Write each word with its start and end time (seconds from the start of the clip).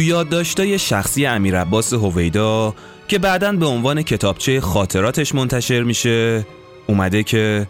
تو 0.00 0.04
یادداشتای 0.04 0.78
شخصی 0.78 1.26
امیر 1.26 1.60
عباس 1.60 1.92
هویدا 1.92 2.74
که 3.08 3.18
بعدا 3.18 3.52
به 3.52 3.66
عنوان 3.66 4.02
کتابچه 4.02 4.60
خاطراتش 4.60 5.34
منتشر 5.34 5.82
میشه 5.82 6.46
اومده 6.86 7.22
که 7.22 7.66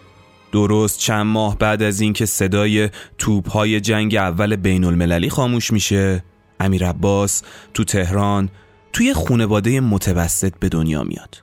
درست 0.53 0.99
چند 0.99 1.27
ماه 1.27 1.59
بعد 1.59 1.83
از 1.83 2.01
اینکه 2.01 2.27
صدای 2.27 2.89
توپهای 3.19 3.81
جنگ 3.81 4.15
اول 4.17 4.57
بین 4.57 4.85
المللی 4.85 5.31
خاموش 5.31 5.73
میشه 5.73 6.25
امیر 6.61 6.87
عباس 6.87 7.43
تو 7.75 7.85
تهران 7.85 8.49
توی 8.93 9.15
خونواده 9.15 9.81
متوسط 9.81 10.53
به 10.61 10.69
دنیا 10.69 11.03
میاد. 11.03 11.43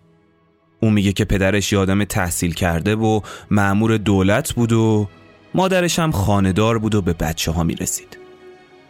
اون 0.79 0.93
میگه 0.93 1.13
که 1.13 1.25
پدرش 1.25 1.73
یادم 1.73 2.03
تحصیل 2.03 2.53
کرده 2.53 2.95
و 2.95 3.21
معمور 3.51 3.97
دولت 3.97 4.53
بود 4.53 4.73
و 4.73 5.07
مادرش 5.53 5.99
هم 5.99 6.11
خاندار 6.11 6.77
بود 6.79 6.95
و 6.95 7.01
به 7.01 7.13
بچه 7.13 7.51
ها 7.51 7.63
می‌رسید. 7.63 8.16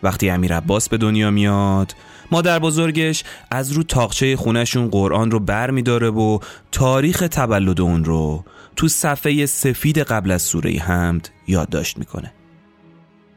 وقتی 0.07 0.29
امیر 0.29 0.55
عباس 0.55 0.89
به 0.89 0.97
دنیا 0.97 1.31
میاد 1.31 1.95
مادر 2.31 2.59
بزرگش 2.59 3.23
از 3.51 3.71
رو 3.71 3.83
تاقچه 3.83 4.35
خونشون 4.35 4.87
قرآن 4.87 5.31
رو 5.31 5.39
بر 5.39 5.71
میداره 5.71 6.09
و 6.09 6.39
تاریخ 6.71 7.27
تولد 7.31 7.81
اون 7.81 8.05
رو 8.05 8.43
تو 8.75 8.87
صفحه 8.87 9.45
سفید 9.45 9.99
قبل 9.99 10.31
از 10.31 10.41
سوره 10.41 10.71
حمد 10.71 11.29
یادداشت 11.47 11.97
می‌کنه. 11.97 12.33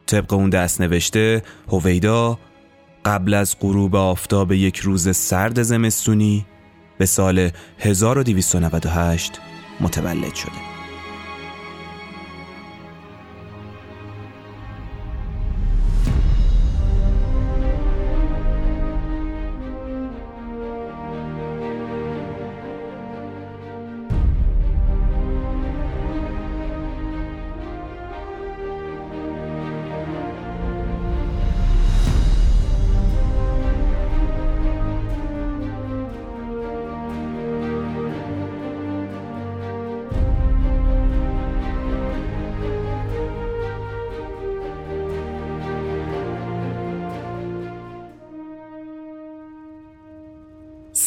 طبق 0.07 0.33
اون 0.33 0.51
دست 0.51 0.81
نوشته 0.81 1.43
هویدا 1.69 2.39
قبل 3.05 3.35
از 3.35 3.57
غروب 3.61 3.97
آفتاب 3.97 4.53
یک 4.53 4.77
روز 4.79 5.17
سرد 5.17 5.63
زمستونی 5.63 6.47
به 6.99 7.07
سال 7.07 7.51
1298 7.79 9.41
متولد 9.81 10.35
شده. 10.35 10.70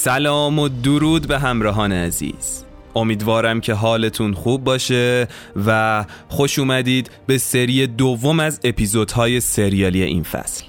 سلام 0.03 0.59
و 0.59 0.69
درود 0.69 1.27
به 1.27 1.39
همراهان 1.39 1.91
عزیز. 1.91 2.65
امیدوارم 2.95 3.61
که 3.61 3.73
حالتون 3.73 4.33
خوب 4.33 4.63
باشه 4.63 5.27
و 5.65 6.05
خوش 6.27 6.59
اومدید 6.59 7.11
به 7.27 7.37
سری 7.37 7.87
دوم 7.87 8.39
از 8.39 8.59
اپیزودهای 8.63 9.39
سریالی 9.39 10.03
این 10.03 10.23
فصل. 10.23 10.65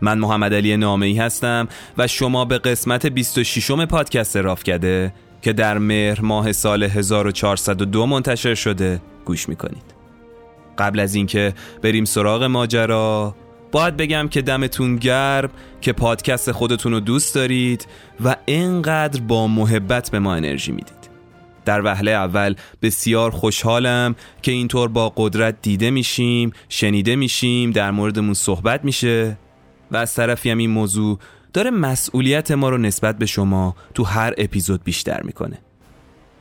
من 0.00 0.18
محمد 0.18 0.54
علی 0.54 0.76
نامعی 0.76 1.18
هستم 1.18 1.68
و 1.98 2.06
شما 2.06 2.44
به 2.44 2.58
قسمت 2.58 3.06
26 3.06 3.70
م 3.70 3.86
پادکست 3.86 4.36
رافکده 4.36 5.14
که 5.42 5.52
در 5.52 5.78
مهر 5.78 6.20
ماه 6.20 6.52
سال 6.52 6.82
1402 6.82 8.06
منتشر 8.06 8.54
شده 8.54 9.00
گوش 9.24 9.48
می‌کنید. 9.48 9.94
قبل 10.78 11.00
از 11.00 11.14
اینکه 11.14 11.54
بریم 11.82 12.04
سراغ 12.04 12.42
ماجرا 12.44 13.34
باید 13.72 13.96
بگم 13.96 14.28
که 14.28 14.42
دمتون 14.42 14.96
گرم 14.96 15.50
که 15.80 15.92
پادکست 15.92 16.52
خودتون 16.52 16.92
رو 16.92 17.00
دوست 17.00 17.34
دارید 17.34 17.86
و 18.24 18.36
اینقدر 18.46 19.20
با 19.20 19.46
محبت 19.46 20.10
به 20.10 20.18
ما 20.18 20.34
انرژی 20.34 20.72
می‌دید. 20.72 21.02
در 21.64 21.84
وهله 21.84 22.10
اول 22.10 22.54
بسیار 22.82 23.30
خوشحالم 23.30 24.14
که 24.42 24.52
اینطور 24.52 24.88
با 24.88 25.12
قدرت 25.16 25.56
دیده 25.62 25.90
میشیم 25.90 26.52
شنیده 26.68 27.16
میشیم 27.16 27.70
در 27.70 27.90
موردمون 27.90 28.34
صحبت 28.34 28.84
میشه 28.84 29.38
و 29.90 29.96
از 29.96 30.14
طرفی 30.14 30.50
هم 30.50 30.58
این 30.58 30.70
موضوع 30.70 31.18
داره 31.52 31.70
مسئولیت 31.70 32.50
ما 32.50 32.68
رو 32.68 32.78
نسبت 32.78 33.18
به 33.18 33.26
شما 33.26 33.76
تو 33.94 34.04
هر 34.04 34.34
اپیزود 34.38 34.84
بیشتر 34.84 35.22
می‌کنه. 35.22 35.58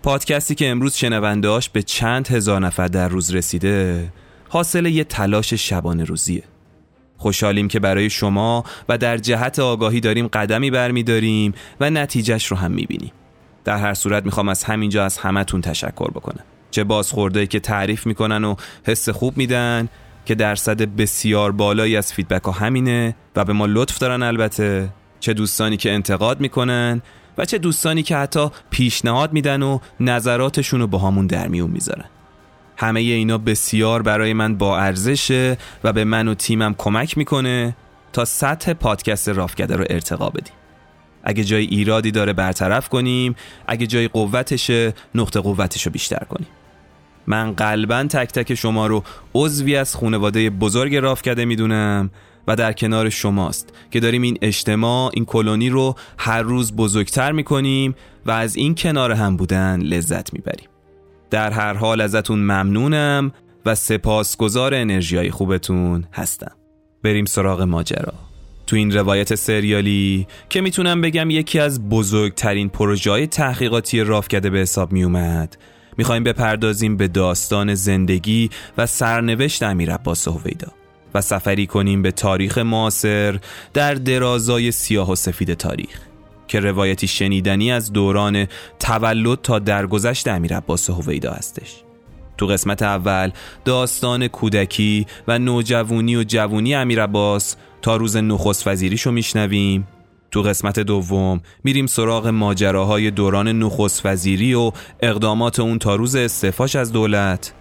پادکستی 0.03 0.55
که 0.55 0.69
امروز 0.69 0.95
شنوندهاش 0.95 1.69
به 1.69 1.83
چند 1.83 2.27
هزار 2.27 2.61
نفر 2.61 2.87
در 2.87 3.07
روز 3.07 3.35
رسیده 3.35 4.11
حاصل 4.49 4.85
یه 4.85 5.03
تلاش 5.03 5.53
شبانه 5.53 6.03
روزیه 6.03 6.43
خوشحالیم 7.21 7.67
که 7.67 7.79
برای 7.79 8.09
شما 8.09 8.63
و 8.89 8.97
در 8.97 9.17
جهت 9.17 9.59
آگاهی 9.59 9.99
داریم 9.99 10.27
قدمی 10.27 10.71
برمیداریم 10.71 11.53
و 11.79 11.89
نتیجهش 11.89 12.45
رو 12.45 12.57
هم 12.57 12.71
می‌بینیم. 12.71 13.11
در 13.63 13.77
هر 13.77 13.93
صورت 13.93 14.25
می‌خوام 14.25 14.49
از 14.49 14.63
همینجا 14.63 15.05
از 15.05 15.17
همتون 15.17 15.61
تشکر 15.61 16.11
بکنم. 16.11 16.43
چه 16.71 16.83
بازخورده 16.83 17.47
که 17.47 17.59
تعریف 17.59 18.07
می‌کنن 18.07 18.43
و 18.43 18.55
حس 18.83 19.09
خوب 19.09 19.37
میدن 19.37 19.89
که 20.25 20.35
درصد 20.35 20.81
بسیار 20.81 21.51
بالایی 21.51 21.97
از 21.97 22.13
فیدبک 22.13 22.43
ها 22.43 22.51
همینه 22.51 23.15
و 23.35 23.45
به 23.45 23.53
ما 23.53 23.65
لطف 23.65 23.97
دارن 23.97 24.23
البته. 24.23 24.89
چه 25.19 25.33
دوستانی 25.33 25.77
که 25.77 25.91
انتقاد 25.91 26.39
می‌کنن 26.39 27.01
و 27.37 27.45
چه 27.45 27.57
دوستانی 27.57 28.03
که 28.03 28.15
حتی 28.17 28.49
پیشنهاد 28.69 29.33
میدن 29.33 29.61
و 29.61 29.79
نظراتشون 29.99 30.79
رو 30.79 30.87
با 30.87 30.97
همون 30.97 31.27
در 31.27 31.47
میون 31.47 31.71
می‌ذارن. 31.71 32.05
همه 32.77 32.99
اینا 32.99 33.37
بسیار 33.37 34.01
برای 34.01 34.33
من 34.33 34.55
با 34.55 34.79
ارزشه 34.79 35.57
و 35.83 35.93
به 35.93 36.03
من 36.03 36.27
و 36.27 36.33
تیمم 36.33 36.75
کمک 36.77 37.17
می‌کنه 37.17 37.75
تا 38.13 38.25
سطح 38.25 38.73
پادکست 38.73 39.29
رافکده 39.29 39.75
رو 39.75 39.85
ارتقا 39.89 40.29
بدیم. 40.29 40.53
اگه 41.23 41.43
جای 41.43 41.65
ایرادی 41.65 42.11
داره 42.11 42.33
برطرف 42.33 42.89
کنیم 42.89 43.35
اگه 43.67 43.87
جای 43.87 44.07
قوتشه 44.07 44.93
نقطه 45.15 45.39
قوتش 45.39 45.85
رو 45.85 45.91
بیشتر 45.91 46.23
کنیم. 46.29 46.47
من 47.27 47.51
قلبا 47.51 48.03
تک 48.03 48.31
تک 48.31 48.55
شما 48.55 48.87
رو 48.87 49.03
عضوی 49.33 49.75
از 49.75 49.95
خانواده 49.95 50.49
بزرگ 50.49 50.95
رافکده 50.95 51.45
می‌دونم 51.45 52.09
و 52.47 52.55
در 52.55 52.73
کنار 52.73 53.09
شماست 53.09 53.73
که 53.91 53.99
داریم 53.99 54.21
این 54.21 54.37
اجتماع 54.41 55.11
این 55.13 55.25
کلونی 55.25 55.69
رو 55.69 55.95
هر 56.17 56.41
روز 56.41 56.75
بزرگتر 56.75 57.31
می‌کنیم 57.31 57.95
و 58.25 58.31
از 58.31 58.55
این 58.55 58.75
کنار 58.75 59.11
هم 59.11 59.37
بودن 59.37 59.81
لذت 59.81 60.33
می‌بریم. 60.33 60.67
در 61.31 61.51
هر 61.51 61.73
حال 61.73 62.01
ازتون 62.01 62.39
ممنونم 62.39 63.31
و 63.65 63.75
سپاسگزار 63.75 64.73
انرژی 64.73 65.17
های 65.17 65.31
خوبتون 65.31 66.03
هستم. 66.13 66.51
بریم 67.03 67.25
سراغ 67.25 67.61
ماجرا. 67.61 68.13
تو 68.67 68.75
این 68.75 68.91
روایت 68.91 69.35
سریالی 69.35 70.27
که 70.49 70.61
می‌تونم 70.61 71.01
بگم 71.01 71.29
یکی 71.29 71.59
از 71.59 71.89
بزرگترین 71.89 72.69
پروژه 72.69 73.27
تحقیقاتی 73.27 74.01
رافکده 74.01 74.49
به 74.49 74.59
حساب 74.59 74.91
میومد 74.91 75.57
می‌خوایم 75.97 76.23
بپردازیم 76.23 76.97
به 76.97 77.07
داستان 77.07 77.75
زندگی 77.75 78.49
و 78.77 78.85
سرنوشت 78.85 79.63
امیر 79.63 79.93
عباس 79.93 80.27
هویدا 80.27 80.71
و 81.13 81.21
سفری 81.21 81.67
کنیم 81.67 82.01
به 82.01 82.11
تاریخ 82.11 82.57
معاصر 82.57 83.39
در 83.73 83.93
درازای 83.93 84.71
سیاه 84.71 85.11
و 85.11 85.15
سفید 85.15 85.53
تاریخ. 85.53 86.10
که 86.51 86.59
روایتی 86.59 87.07
شنیدنی 87.07 87.71
از 87.71 87.93
دوران 87.93 88.47
تولد 88.79 89.41
تا 89.41 89.59
درگذشت 89.59 90.27
امیر 90.27 90.57
عباس 90.57 90.89
هویدا 90.89 91.31
هستش. 91.31 91.83
تو 92.37 92.47
قسمت 92.47 92.81
اول 92.81 93.31
داستان 93.65 94.27
کودکی 94.27 95.05
و 95.27 95.39
نوجوانی 95.39 96.15
و 96.15 96.23
جوونی 96.23 96.75
امیر 96.75 97.03
عباس 97.03 97.55
تا 97.81 97.95
روز 97.95 98.17
نخست 98.17 98.67
وزیریشو 98.67 99.11
میشنویم. 99.11 99.87
تو 100.31 100.41
قسمت 100.41 100.79
دوم 100.79 101.41
میریم 101.63 101.87
سراغ 101.87 102.27
ماجراهای 102.27 103.11
دوران 103.11 103.47
نخست 103.47 104.05
وزیری 104.05 104.53
و 104.53 104.71
اقدامات 104.99 105.59
اون 105.59 105.79
تا 105.79 105.95
روز 105.95 106.15
استعفاش 106.15 106.75
از 106.75 106.91
دولت. 106.91 107.53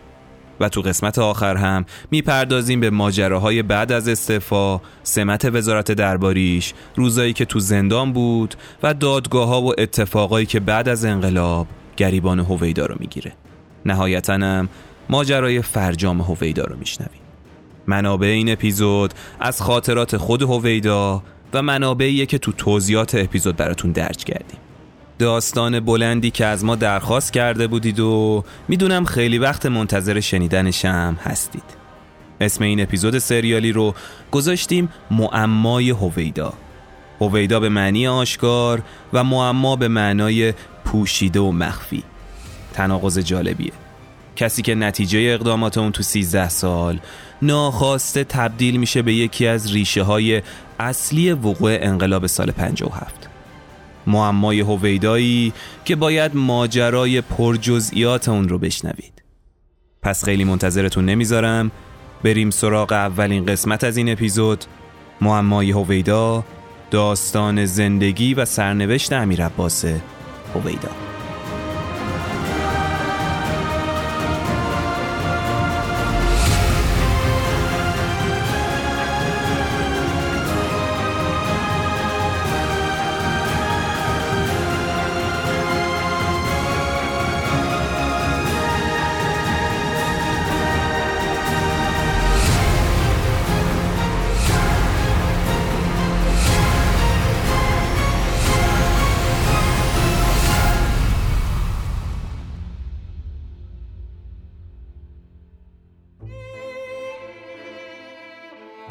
و 0.61 0.69
تو 0.69 0.81
قسمت 0.81 1.19
آخر 1.19 1.57
هم 1.57 1.85
می‌پردازیم 2.11 2.81
به 2.81 2.91
ماجراهای 2.91 3.63
بعد 3.63 3.93
از 3.93 4.09
استعفا 4.09 4.81
سمت 5.03 5.45
وزارت 5.45 5.93
درباریش 5.93 6.75
روزایی 6.95 7.33
که 7.33 7.45
تو 7.45 7.61
زندان 7.61 8.13
بود 8.13 8.55
و 8.83 8.95
دادگاه 8.95 9.49
ها 9.49 9.63
و 9.63 9.73
اتفاقایی 9.79 10.47
که 10.47 10.61
بعد 10.61 10.89
از 10.89 11.05
انقلاب 11.05 11.67
گریبان 11.97 12.41
هویدا 12.41 12.87
رو 12.87 12.95
می‌گیره. 12.99 13.33
نهایتا 13.87 14.35
هم 14.35 14.69
ماجرای 15.11 15.63
فرجام 15.63 16.21
هویدا 16.21 16.65
رو 16.65 16.77
میشنویم. 16.77 17.21
منابع 17.87 18.27
این 18.27 18.53
اپیزود 18.53 19.15
از 19.41 19.63
خاطرات 19.63 20.17
خود 20.17 20.43
هویدا 20.43 21.23
و 21.53 21.63
منابعیه 21.63 22.27
که 22.27 22.39
تو 22.39 22.53
توضیحات 22.53 23.15
اپیزود 23.15 23.57
براتون 23.57 23.93
درج 23.93 24.25
کردیم. 24.25 24.59
داستان 25.21 25.81
بلندی 25.81 26.31
که 26.31 26.47
از 26.47 26.65
ما 26.65 26.77
درخواست 26.77 27.33
کرده 27.33 27.67
بودید 27.67 28.01
و 28.01 28.45
می‌دونم 28.69 29.05
خیلی 29.05 29.39
وقت 29.39 29.67
منتظر 29.67 30.21
شنیدنشم 30.21 31.19
هستید. 31.25 31.63
اسم 32.41 32.65
این 32.65 32.81
اپیزود 32.81 33.19
سریالی 33.19 33.73
رو 33.73 33.95
گذاشتیم 34.31 34.89
معمای 35.11 35.91
هویدا. 35.91 36.53
هویدا 37.21 37.61
به 37.61 37.69
معنی 37.69 38.07
آشکار 38.07 38.83
و 39.13 39.25
معما 39.25 39.77
به 39.77 39.89
معنای 39.89 40.55
پوشیده 40.85 41.41
و 41.41 41.53
مخفی. 41.53 42.03
تناقض 42.73 43.19
جالبیه. 43.19 43.73
کسی 44.37 44.63
که 44.63 44.75
نتیجه 44.75 45.19
اقدامات 45.19 45.79
اون 45.79 45.93
تو 45.93 46.03
13 46.03 46.49
سال 46.49 46.99
ناخواسته 47.43 48.25
تبدیل 48.25 48.77
میشه 48.77 49.03
به 49.03 49.15
یکی 49.15 49.47
از 49.47 49.73
ریشه 49.73 50.03
های 50.03 50.43
اصلی 50.79 51.33
وقوع 51.33 51.79
انقلاب 51.81 52.27
سال 52.27 52.51
57 52.51 53.30
معمای 54.07 54.61
هویدایی 54.61 55.53
که 55.85 55.97
باید 55.97 56.37
ماجرای 56.37 57.21
پرجزئیات 57.21 58.29
اون 58.29 58.49
رو 58.49 58.59
بشنوید. 58.59 59.23
پس 60.03 60.25
خیلی 60.25 60.45
منتظرتون 60.45 61.05
نمی‌ذارم. 61.05 61.71
بریم 62.25 62.51
سراغ 62.51 62.93
اولین 62.93 63.47
قسمت 63.47 63.85
از 63.85 63.97
این 63.97 64.13
اپیزود. 64.13 64.65
معمای 65.21 65.71
هویدا 65.71 66.45
داستان 66.91 67.65
زندگی 67.65 68.35
و 68.35 68.45
سرنوشت 68.45 69.13
امیر 69.13 69.45
عباس 69.45 69.85
هویدا. 70.55 70.91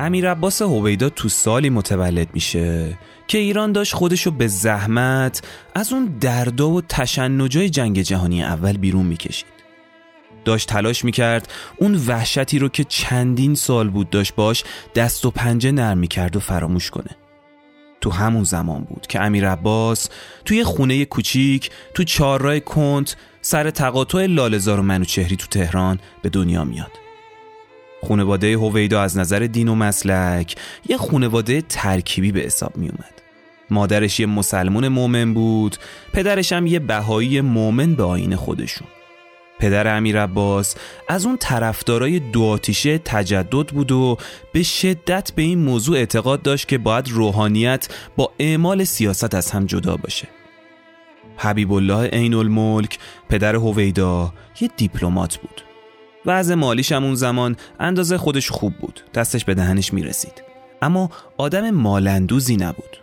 امیر 0.10 0.32
عباس 0.32 0.62
هویدا 0.62 1.10
تو 1.10 1.30
سالی 1.30 1.70
متولد 1.70 2.28
میشه 2.34 2.98
که 3.28 3.38
ایران 3.38 3.72
داشت 3.72 3.94
خودشو 3.94 4.32
به 4.32 4.48
زحمت 4.48 5.42
از 5.76 5.94
اون 5.94 6.06
دردا 6.06 6.70
و 6.70 6.82
تشنجای 6.82 7.70
جنگ 7.70 8.02
جهانی 8.02 8.44
اول 8.44 8.78
بیرون 8.78 9.06
می‌کشید. 9.06 9.48
داشت 10.46 10.70
تلاش 10.70 11.06
می‌کرد 11.06 11.52
اون 11.78 11.96
وحشتی 12.08 12.60
رو 12.60 12.70
که 12.70 12.84
چندین 12.84 13.56
سال 13.56 13.90
بود 13.90 14.10
داشت 14.10 14.36
باش 14.36 14.64
دست 14.96 15.26
و 15.26 15.32
پنجه 15.32 15.72
نرم 15.72 15.98
می‌کرد 15.98 16.36
و 16.36 16.40
فراموش 16.40 16.90
کنه. 16.90 17.16
تو 18.02 18.12
همون 18.12 18.44
زمان 18.44 18.84
بود 18.84 19.08
که 19.08 19.22
امیر 19.22 19.50
عباس 19.50 20.10
توی 20.46 20.64
خونه 20.64 21.06
کوچیک 21.06 21.72
تو 21.94 22.04
چهارراه 22.04 22.60
کنت 22.60 23.16
سر 23.42 23.70
تقاطع 23.70 24.26
لالزار 24.26 24.80
و 24.80 24.84
منوچهری 24.84 25.36
تو 25.36 25.48
تهران 25.48 26.00
به 26.22 26.30
دنیا 26.30 26.64
میاد. 26.64 26.92
خونواده 28.02 28.58
هویدا 28.58 29.02
از 29.02 29.18
نظر 29.18 29.40
دین 29.40 29.68
و 29.68 29.76
مسلک 29.76 30.56
یه 30.90 30.98
خونواده 30.98 31.62
ترکیبی 31.62 32.32
به 32.32 32.40
حساب 32.40 32.78
می 32.78 32.90
اومد. 32.90 33.22
مادرش 33.70 34.20
یه 34.20 34.26
مسلمون 34.26 34.88
مومن 34.88 35.34
بود 35.34 35.76
پدرش 36.14 36.54
هم 36.54 36.68
یه 36.68 36.80
بهایی 36.80 37.42
مومن 37.42 37.96
به 37.96 38.04
آین 38.04 38.36
خودشون. 38.36 38.88
پدر 39.60 39.98
امیر 39.98 40.24
عباس 40.24 40.76
از 41.08 41.26
اون 41.26 41.38
طرفدارای 41.38 42.20
دو 42.20 42.44
آتیشه 42.44 42.98
تجدد 42.98 43.68
بود 43.68 43.92
و 43.92 44.18
به 44.54 44.64
شدت 44.64 45.32
به 45.36 45.42
این 45.42 45.60
موضوع 45.60 45.98
اعتقاد 45.98 46.42
داشت 46.42 46.68
که 46.68 46.78
باید 46.78 47.10
روحانیت 47.10 47.88
با 48.16 48.32
اعمال 48.40 48.84
سیاست 48.84 49.36
از 49.36 49.52
هم 49.52 49.66
جدا 49.66 49.98
باشه. 49.98 50.28
حبیب 51.38 51.74
الله 51.74 52.08
عین 52.08 52.34
الملک 52.34 53.00
پدر 53.30 53.56
هویدا 53.56 54.34
یه 54.62 54.70
دیپلمات 54.78 55.38
بود. 55.38 55.69
وضع 56.30 56.56
مالیش 56.56 56.92
هم 56.92 57.04
اون 57.04 57.16
زمان 57.16 57.56
اندازه 57.80 58.18
خودش 58.18 58.50
خوب 58.50 58.74
بود. 58.78 59.02
دستش 59.14 59.46
به 59.46 59.54
دهنش 59.54 59.94
می‌رسید. 59.94 60.44
اما 60.82 61.10
آدم 61.38 61.70
مالندوزی 61.70 62.56
نبود. 62.56 62.98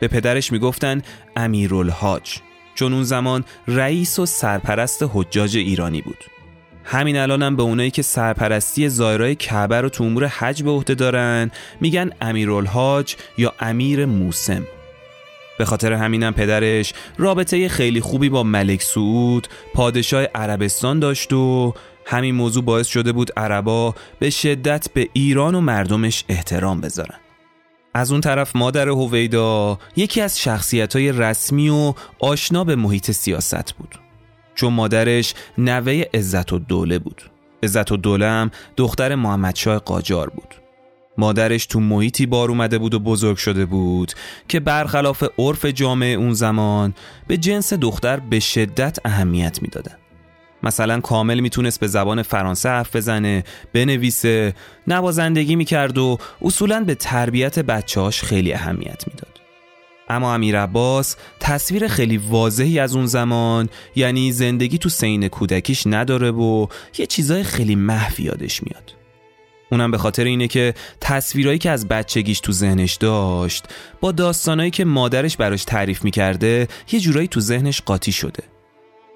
به 0.00 0.08
پدرش 0.08 0.52
می‌گفتن 0.52 1.02
امیرالحاج 1.36 2.38
چون 2.74 2.92
اون 2.92 3.02
زمان 3.02 3.44
رئیس 3.68 4.18
و 4.18 4.26
سرپرست 4.26 5.04
حجاج 5.12 5.56
ایرانی 5.56 6.02
بود. 6.02 6.24
همین 6.84 7.16
الانم 7.16 7.56
به 7.56 7.62
اونایی 7.62 7.90
که 7.90 8.02
سرپرستی 8.02 8.88
زایرای 8.88 9.34
کعبه 9.34 9.80
رو 9.80 9.88
تو 9.88 10.04
امور 10.04 10.26
حج 10.26 10.62
به 10.62 10.70
عهده 10.70 10.94
دارن 10.94 11.50
میگن 11.80 12.10
امیرالحاج 12.20 13.16
یا 13.38 13.54
امیر 13.60 14.06
موسم. 14.06 14.66
به 15.58 15.64
خاطر 15.64 15.92
همینم 15.92 16.32
پدرش 16.32 16.92
رابطه 17.18 17.68
خیلی 17.68 18.00
خوبی 18.00 18.28
با 18.28 18.42
ملک 18.42 18.82
سعود 18.82 19.48
پادشاه 19.74 20.24
عربستان 20.24 20.98
داشت 20.98 21.32
و 21.32 21.74
همین 22.10 22.34
موضوع 22.34 22.64
باعث 22.64 22.86
شده 22.86 23.12
بود 23.12 23.30
عربا 23.36 23.94
به 24.18 24.30
شدت 24.30 24.92
به 24.94 25.08
ایران 25.12 25.54
و 25.54 25.60
مردمش 25.60 26.24
احترام 26.28 26.80
بذارن. 26.80 27.18
از 27.94 28.12
اون 28.12 28.20
طرف 28.20 28.56
مادر 28.56 28.88
هویدا 28.88 29.78
یکی 29.96 30.20
از 30.20 30.40
شخصیت 30.40 30.96
های 30.96 31.12
رسمی 31.12 31.68
و 31.68 31.94
آشنا 32.20 32.64
به 32.64 32.76
محیط 32.76 33.10
سیاست 33.10 33.72
بود. 33.72 33.98
چون 34.54 34.72
مادرش 34.72 35.34
نوه 35.58 36.04
عزت 36.14 36.52
و 36.52 36.58
دوله 36.58 36.98
بود. 36.98 37.22
عزت 37.62 37.92
و 37.92 37.96
دوله 37.96 38.26
هم 38.26 38.50
دختر 38.76 39.14
محمدشاه 39.14 39.78
قاجار 39.78 40.30
بود. 40.30 40.54
مادرش 41.18 41.66
تو 41.66 41.80
محیطی 41.80 42.26
بار 42.26 42.48
اومده 42.48 42.78
بود 42.78 42.94
و 42.94 42.98
بزرگ 42.98 43.36
شده 43.36 43.66
بود 43.66 44.12
که 44.48 44.60
برخلاف 44.60 45.24
عرف 45.38 45.64
جامعه 45.64 46.14
اون 46.14 46.32
زمان 46.32 46.94
به 47.26 47.36
جنس 47.36 47.72
دختر 47.72 48.20
به 48.20 48.40
شدت 48.40 48.98
اهمیت 49.04 49.62
می‌دادن. 49.62 49.96
مثلا 50.62 51.00
کامل 51.00 51.40
می‌تونست 51.40 51.80
به 51.80 51.86
زبان 51.86 52.22
فرانسه 52.22 52.68
حرف 52.68 52.96
بزنه 52.96 53.44
بنویسه 53.72 54.54
نوازندگی 54.86 55.56
می‌کرد 55.56 55.98
و 55.98 56.18
اصولا 56.42 56.84
به 56.84 56.94
تربیت 56.94 57.58
بچهاش 57.58 58.22
خیلی 58.22 58.52
اهمیت 58.52 59.04
می‌داد. 59.06 59.40
اما 60.08 60.34
امیر 60.34 60.60
عباس 60.60 61.16
تصویر 61.40 61.88
خیلی 61.88 62.16
واضحی 62.16 62.78
از 62.78 62.96
اون 62.96 63.06
زمان 63.06 63.68
یعنی 63.96 64.32
زندگی 64.32 64.78
تو 64.78 64.88
سین 64.88 65.28
کودکیش 65.28 65.82
نداره 65.86 66.30
و 66.30 66.66
یه 66.98 67.06
چیزای 67.06 67.44
خیلی 67.44 67.74
محو 67.74 68.20
یادش 68.20 68.62
میاد. 68.62 68.94
اونم 69.72 69.90
به 69.90 69.98
خاطر 69.98 70.24
اینه 70.24 70.48
که 70.48 70.74
تصویرهایی 71.00 71.58
که 71.58 71.70
از 71.70 71.88
بچگیش 71.88 72.40
تو 72.40 72.52
ذهنش 72.52 72.94
داشت 72.94 73.64
با 74.00 74.12
داستانایی 74.12 74.70
که 74.70 74.84
مادرش 74.84 75.36
براش 75.36 75.64
تعریف 75.64 76.04
می‌کرده 76.04 76.68
یه 76.92 77.00
جورایی 77.00 77.28
تو 77.28 77.40
ذهنش 77.40 77.80
قاطی 77.80 78.12
شده. 78.12 78.42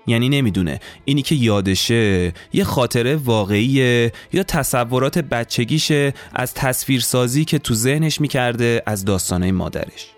یعنی 0.06 0.28
نمی‌دونه. 0.28 0.80
اینی 1.04 1.22
که 1.22 1.34
یادشه 1.34 2.32
یه 2.52 2.64
خاطره 2.64 3.16
واقعیه 3.16 4.12
یا 4.32 4.42
تصورات 4.42 5.18
بچگیشه 5.18 6.14
از 6.34 6.54
تصویرسازی 6.54 7.44
که 7.44 7.58
تو 7.58 7.74
ذهنش 7.74 8.20
می‌کرده 8.20 8.82
از 8.86 9.04
داستانه 9.04 9.52
مادرش. 9.52 10.08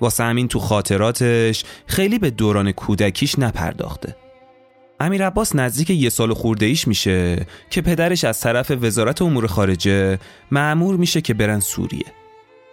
واسه 0.00 0.24
همین 0.24 0.48
تو 0.48 0.58
خاطراتش 0.58 1.64
خیلی 1.86 2.18
به 2.18 2.30
دوران 2.30 2.72
کودکیش 2.72 3.38
نپرداخته. 3.38 4.16
امیر 5.00 5.26
عباس 5.26 5.56
نزدیک 5.56 5.90
یه 5.90 6.08
سال 6.08 6.34
خورده 6.34 6.66
ایش 6.66 6.88
میشه 6.88 7.46
که 7.70 7.80
پدرش 7.80 8.24
از 8.24 8.40
طرف 8.40 8.70
وزارت 8.70 9.22
امور 9.22 9.46
خارجه 9.46 10.18
معمور 10.50 10.96
میشه 10.96 11.20
که 11.20 11.34
برن 11.34 11.60
سوریه. 11.60 12.23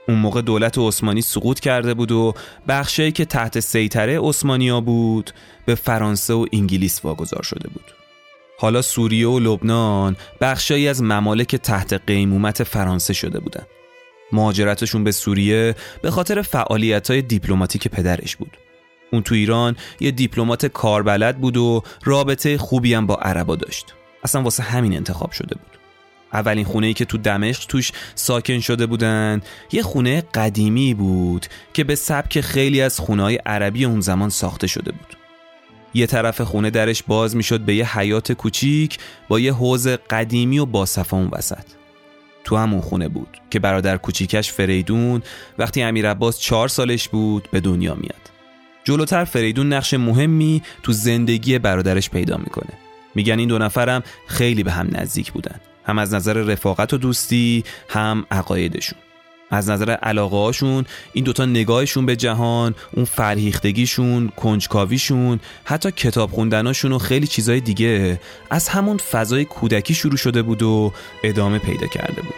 اون 0.07 0.17
موقع 0.17 0.41
دولت 0.41 0.77
عثمانی 0.77 1.21
سقوط 1.21 1.59
کرده 1.59 1.93
بود 1.93 2.11
و 2.11 2.33
بخشی 2.67 3.11
که 3.11 3.25
تحت 3.25 3.59
سیطره 3.59 4.19
عثمانیا 4.19 4.81
بود 4.81 5.31
به 5.65 5.75
فرانسه 5.75 6.33
و 6.33 6.45
انگلیس 6.53 7.05
واگذار 7.05 7.43
شده 7.43 7.69
بود. 7.69 7.83
حالا 8.59 8.81
سوریه 8.81 9.27
و 9.27 9.39
لبنان 9.39 10.15
بخشی 10.41 10.87
از 10.87 11.03
ممالک 11.03 11.55
تحت 11.55 11.93
قیمومت 11.93 12.63
فرانسه 12.63 13.13
شده 13.13 13.39
بودند. 13.39 13.67
مهاجرتشون 14.31 15.03
به 15.03 15.11
سوریه 15.11 15.75
به 16.01 16.11
خاطر 16.11 16.41
فعالیت 16.41 17.11
های 17.11 17.21
دیپلماتیک 17.21 17.87
پدرش 17.87 18.35
بود. 18.35 18.57
اون 19.11 19.23
تو 19.23 19.35
ایران 19.35 19.75
یه 19.99 20.11
دیپلمات 20.11 20.65
کاربلد 20.65 21.37
بود 21.37 21.57
و 21.57 21.83
رابطه 22.03 22.57
خوبی 22.57 22.93
هم 22.93 23.07
با 23.07 23.15
عربا 23.15 23.55
داشت. 23.55 23.93
اصلا 24.23 24.41
واسه 24.41 24.63
همین 24.63 24.93
انتخاب 24.93 25.31
شده 25.31 25.55
بود. 25.55 25.80
اولین 26.33 26.65
خونه 26.65 26.87
ای 26.87 26.93
که 26.93 27.05
تو 27.05 27.17
دمشق 27.17 27.65
توش 27.67 27.91
ساکن 28.15 28.59
شده 28.59 28.85
بودن. 28.85 29.41
یه 29.71 29.83
خونه 29.83 30.21
قدیمی 30.33 30.93
بود 30.93 31.45
که 31.73 31.83
به 31.83 31.95
سبک 31.95 32.41
خیلی 32.41 32.81
از 32.81 32.99
خونه 32.99 33.37
عربی 33.45 33.85
اون 33.85 34.01
زمان 34.01 34.29
ساخته 34.29 34.67
شده 34.67 34.91
بود. 34.91 35.17
یه 35.93 36.05
طرف 36.07 36.41
خونه 36.41 36.69
درش 36.69 37.03
باز 37.03 37.35
می‌شد 37.35 37.59
به 37.59 37.75
یه 37.75 37.97
حیات 37.99 38.31
کوچیک 38.31 38.97
با 39.27 39.39
یه 39.39 39.53
حوز 39.53 39.87
قدیمی 39.87 40.59
و 40.59 40.65
باصفا 40.65 41.17
اون 41.17 41.29
وسط. 41.31 41.65
تو 42.43 42.57
همون 42.57 42.81
خونه 42.81 43.07
بود 43.07 43.37
که 43.49 43.59
برادر 43.59 43.97
کوچیکش 43.97 44.51
فریدون 44.51 45.21
وقتی 45.57 45.81
امیر 45.81 46.09
عباس 46.09 46.39
چهار 46.39 46.67
سالش 46.67 47.07
بود 47.07 47.47
به 47.51 47.59
دنیا 47.59 47.95
میاد. 47.95 48.31
جلوتر 48.83 49.25
فریدون 49.25 49.73
نقش 49.73 49.93
مهمی 49.93 50.61
تو 50.83 50.91
زندگی 50.91 51.59
برادرش 51.59 52.09
پیدا 52.09 52.37
می‌کنه. 52.37 52.73
میگن 53.15 53.39
این 53.39 53.47
دو 53.47 53.57
نفرم 53.57 54.03
خیلی 54.27 54.63
به 54.63 54.71
هم 54.71 54.89
نزدیک 54.91 55.31
بودن. 55.31 55.59
هم 55.85 55.99
از 55.99 56.13
نظر 56.13 56.33
رفاقت 56.33 56.93
و 56.93 56.97
دوستی 56.97 57.63
هم 57.89 58.25
عقایدشون. 58.31 58.99
از 59.51 59.69
نظر 59.69 59.91
علاقه 59.91 60.37
هاشون 60.37 60.85
این 61.13 61.23
دوتا 61.23 61.45
نگاهشون 61.45 62.05
به 62.05 62.15
جهان 62.15 62.75
اون 62.93 63.05
فرهیختگیشون 63.05 64.27
کنجکاویشون 64.27 65.39
حتی 65.63 65.91
کتاب 65.91 66.31
خوندناشون 66.31 66.91
و 66.91 66.97
خیلی 66.97 67.27
چیزای 67.27 67.59
دیگه 67.59 68.19
از 68.49 68.67
همون 68.67 68.97
فضای 68.97 69.45
کودکی 69.45 69.93
شروع 69.93 70.17
شده 70.17 70.41
بود 70.41 70.63
و 70.63 70.93
ادامه 71.23 71.59
پیدا 71.59 71.87
کرده 71.87 72.21
بود. 72.21 72.33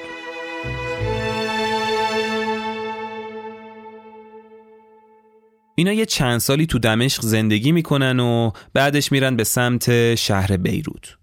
اینا 5.76 5.94
یه 5.94 6.06
چند 6.06 6.40
سالی 6.40 6.66
تو 6.66 6.80
دمشق 6.80 7.22
زندگی 7.22 7.72
می‌کنن 7.72 8.20
و 8.20 8.52
بعدش 8.74 9.12
میرن 9.12 9.36
به 9.36 9.44
سمت 9.44 10.16
شهر 10.16 10.58
بیروت. 10.58 11.23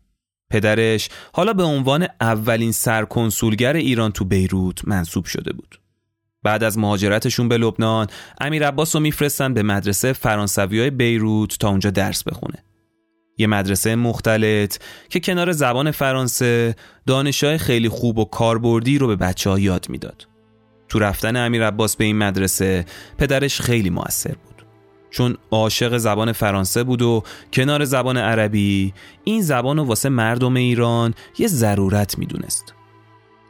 پدرش 0.50 1.09
حالا 1.33 1.52
به 1.52 1.62
عنوان 1.62 2.07
اولین 2.21 2.73
سرکنسولگر 2.73 3.76
ایران 3.76 4.12
تو 4.12 4.25
بیروت 4.25 4.88
منصوب 4.88 5.25
شده 5.25 5.52
بود 5.52 5.80
بعد 6.42 6.64
از 6.64 6.78
مهاجرتشون 6.78 7.49
به 7.49 7.59
لبنان 7.59 8.07
امیر 8.40 8.66
عباس 8.66 8.97
رو 8.97 9.02
میفرستن 9.02 9.54
به 9.54 9.62
مدرسه 9.62 10.12
فرانسوی 10.12 10.80
های 10.80 10.90
بیروت 10.90 11.59
تا 11.59 11.69
اونجا 11.69 11.90
درس 11.90 12.25
بخونه 12.25 12.64
یه 13.38 13.47
مدرسه 13.47 13.95
مختلط 13.95 14.76
که 15.09 15.21
کنار 15.21 15.52
زبان 15.52 15.90
فرانسه 15.90 16.76
دانشای 17.07 17.59
خیلی 17.59 17.88
خوب 17.88 18.19
و 18.19 18.25
کاربردی 18.25 18.99
رو 18.99 19.07
به 19.07 19.16
بچه 19.16 19.50
ها 19.50 19.59
یاد 19.59 19.87
می‌داد. 19.88 20.26
تو 20.88 20.99
رفتن 20.99 21.37
امیر 21.37 21.66
عباس 21.66 21.97
به 21.97 22.04
این 22.04 22.19
مدرسه 22.19 22.85
پدرش 23.19 23.61
خیلی 23.61 23.90
موثر 23.90 24.35
بود. 24.35 24.60
چون 25.11 25.37
عاشق 25.50 25.97
زبان 25.97 26.33
فرانسه 26.33 26.85
بود 26.85 27.02
و 27.02 27.23
کنار 27.52 27.85
زبان 27.85 28.17
عربی 28.17 28.93
این 29.25 29.43
زبان 29.43 29.76
رو 29.76 29.85
واسه 29.85 30.09
مردم 30.09 30.57
ایران 30.57 31.14
یه 31.38 31.47
ضرورت 31.47 32.19
می‌دونست. 32.19 32.75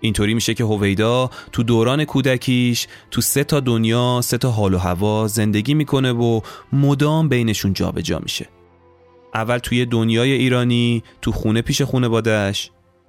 اینطوری 0.00 0.34
میشه 0.34 0.54
که 0.54 0.64
هویدا 0.64 1.30
تو 1.52 1.62
دوران 1.62 2.04
کودکیش 2.04 2.86
تو 3.10 3.20
سه 3.20 3.44
تا 3.44 3.60
دنیا 3.60 4.20
سه 4.24 4.38
تا 4.38 4.50
حال 4.50 4.74
و 4.74 4.78
هوا 4.78 5.26
زندگی 5.26 5.74
می‌کنه 5.74 6.12
و 6.12 6.40
مدام 6.72 7.28
بینشون 7.28 7.72
جابجا 7.72 8.02
جا 8.02 8.18
میشه 8.22 8.48
اول 9.34 9.58
توی 9.58 9.86
دنیای 9.86 10.32
ایرانی 10.32 11.02
تو 11.22 11.32
خونه 11.32 11.62
پیش 11.62 11.82
خونه 11.82 12.52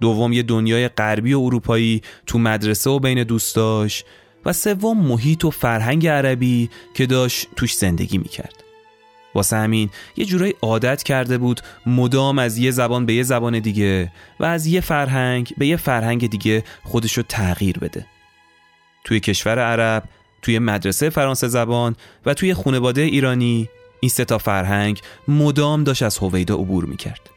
دوم 0.01 0.33
یه 0.33 0.43
دنیای 0.43 0.87
غربی 0.87 1.33
و 1.33 1.39
اروپایی 1.39 2.01
تو 2.27 2.39
مدرسه 2.39 2.89
و 2.89 2.99
بین 2.99 3.23
دوستاش 3.23 4.03
و 4.45 4.53
سوم 4.53 4.97
محیط 4.97 5.45
و 5.45 5.49
فرهنگ 5.51 6.07
عربی 6.07 6.69
که 6.93 7.05
داشت 7.05 7.47
توش 7.55 7.75
زندگی 7.75 8.17
می‌کرد. 8.17 8.63
واسه 9.35 9.57
همین 9.57 9.89
یه 10.15 10.25
جورایی 10.25 10.53
عادت 10.61 11.03
کرده 11.03 11.37
بود 11.37 11.61
مدام 11.85 12.39
از 12.39 12.57
یه 12.57 12.71
زبان 12.71 13.05
به 13.05 13.13
یه 13.13 13.23
زبان 13.23 13.59
دیگه 13.59 14.11
و 14.39 14.45
از 14.45 14.67
یه 14.67 14.81
فرهنگ 14.81 15.53
به 15.57 15.67
یه 15.67 15.77
فرهنگ 15.77 16.29
دیگه 16.29 16.63
خودشو 16.83 17.21
تغییر 17.21 17.79
بده. 17.79 18.05
توی 19.03 19.19
کشور 19.19 19.59
عرب 19.59 20.03
توی 20.41 20.59
مدرسه 20.59 21.09
فرانسه 21.09 21.47
زبان 21.47 21.95
و 22.25 22.33
توی 22.33 22.53
خانواده 22.53 23.01
ایرانی 23.01 23.69
این 23.99 24.09
سه 24.09 24.25
تا 24.25 24.37
فرهنگ 24.37 25.01
مدام 25.27 25.83
داشت 25.83 26.03
از 26.03 26.17
هویدا 26.17 26.55
عبور 26.55 26.85
می‌کرد. 26.85 27.29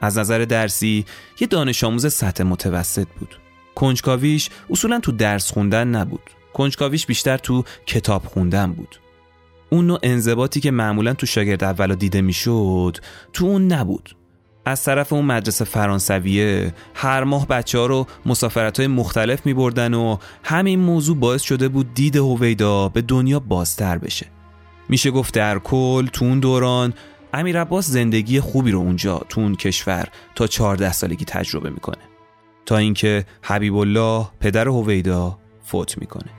از 0.00 0.18
نظر 0.18 0.38
درسی 0.38 1.04
یه 1.40 1.46
دانش 1.46 1.84
آموز 1.84 2.12
سطح 2.12 2.44
متوسط 2.44 3.06
بود. 3.20 3.45
کنجکاویش 3.76 4.50
اصولا 4.70 5.00
تو 5.00 5.12
درس 5.12 5.52
خوندن 5.52 5.88
نبود. 5.88 6.30
کنجکاویش 6.54 7.06
بیشتر 7.06 7.36
تو 7.36 7.64
کتاب 7.86 8.24
خوندن 8.24 8.72
بود. 8.72 9.00
اون 9.70 9.86
نوع 9.86 9.98
انضباطی 10.02 10.60
که 10.60 10.70
معمولا 10.70 11.14
تو 11.14 11.26
شاگرد 11.26 11.64
اولا 11.64 11.94
دیده 11.94 12.20
می‌شد 12.20 12.96
تو 13.32 13.44
اون 13.44 13.72
نبود. 13.72 14.16
از 14.64 14.84
طرف 14.84 15.12
اون 15.12 15.24
مدرسه 15.24 15.64
فرانسویه 15.64 16.74
هر 16.94 17.24
ماه 17.24 17.46
بچه 17.46 17.78
ها 17.78 17.86
رو 17.86 18.06
مسافرت 18.26 18.78
های 18.78 18.86
مختلف 18.86 19.46
می 19.46 19.54
بردن 19.54 19.94
و 19.94 20.16
همین 20.44 20.80
موضوع 20.80 21.16
باعث 21.16 21.42
شده 21.42 21.68
بود 21.68 21.94
دید 21.94 22.16
هویدا 22.16 22.88
به 22.88 23.02
دنیا 23.02 23.40
بازتر 23.40 23.98
بشه. 23.98 24.26
میشه 24.88 25.10
گفت 25.10 25.34
در 25.34 25.58
کل 25.58 26.06
تو 26.06 26.24
اون 26.24 26.40
دوران 26.40 26.94
امیر 27.34 27.60
عباس 27.60 27.86
زندگی 27.86 28.40
خوبی 28.40 28.70
رو 28.70 28.78
اونجا 28.78 29.22
تو 29.28 29.40
اون 29.40 29.54
کشور 29.54 30.08
تا 30.34 30.46
14 30.46 30.92
سالگی 30.92 31.24
تجربه 31.24 31.70
می‌کنه. 31.70 32.15
تا 32.66 32.76
اینکه 32.76 33.24
حبیب 33.42 33.76
الله 33.76 34.26
پدر 34.40 34.68
هویدا 34.68 35.38
فوت 35.62 35.98
می‌کنه. 35.98 36.30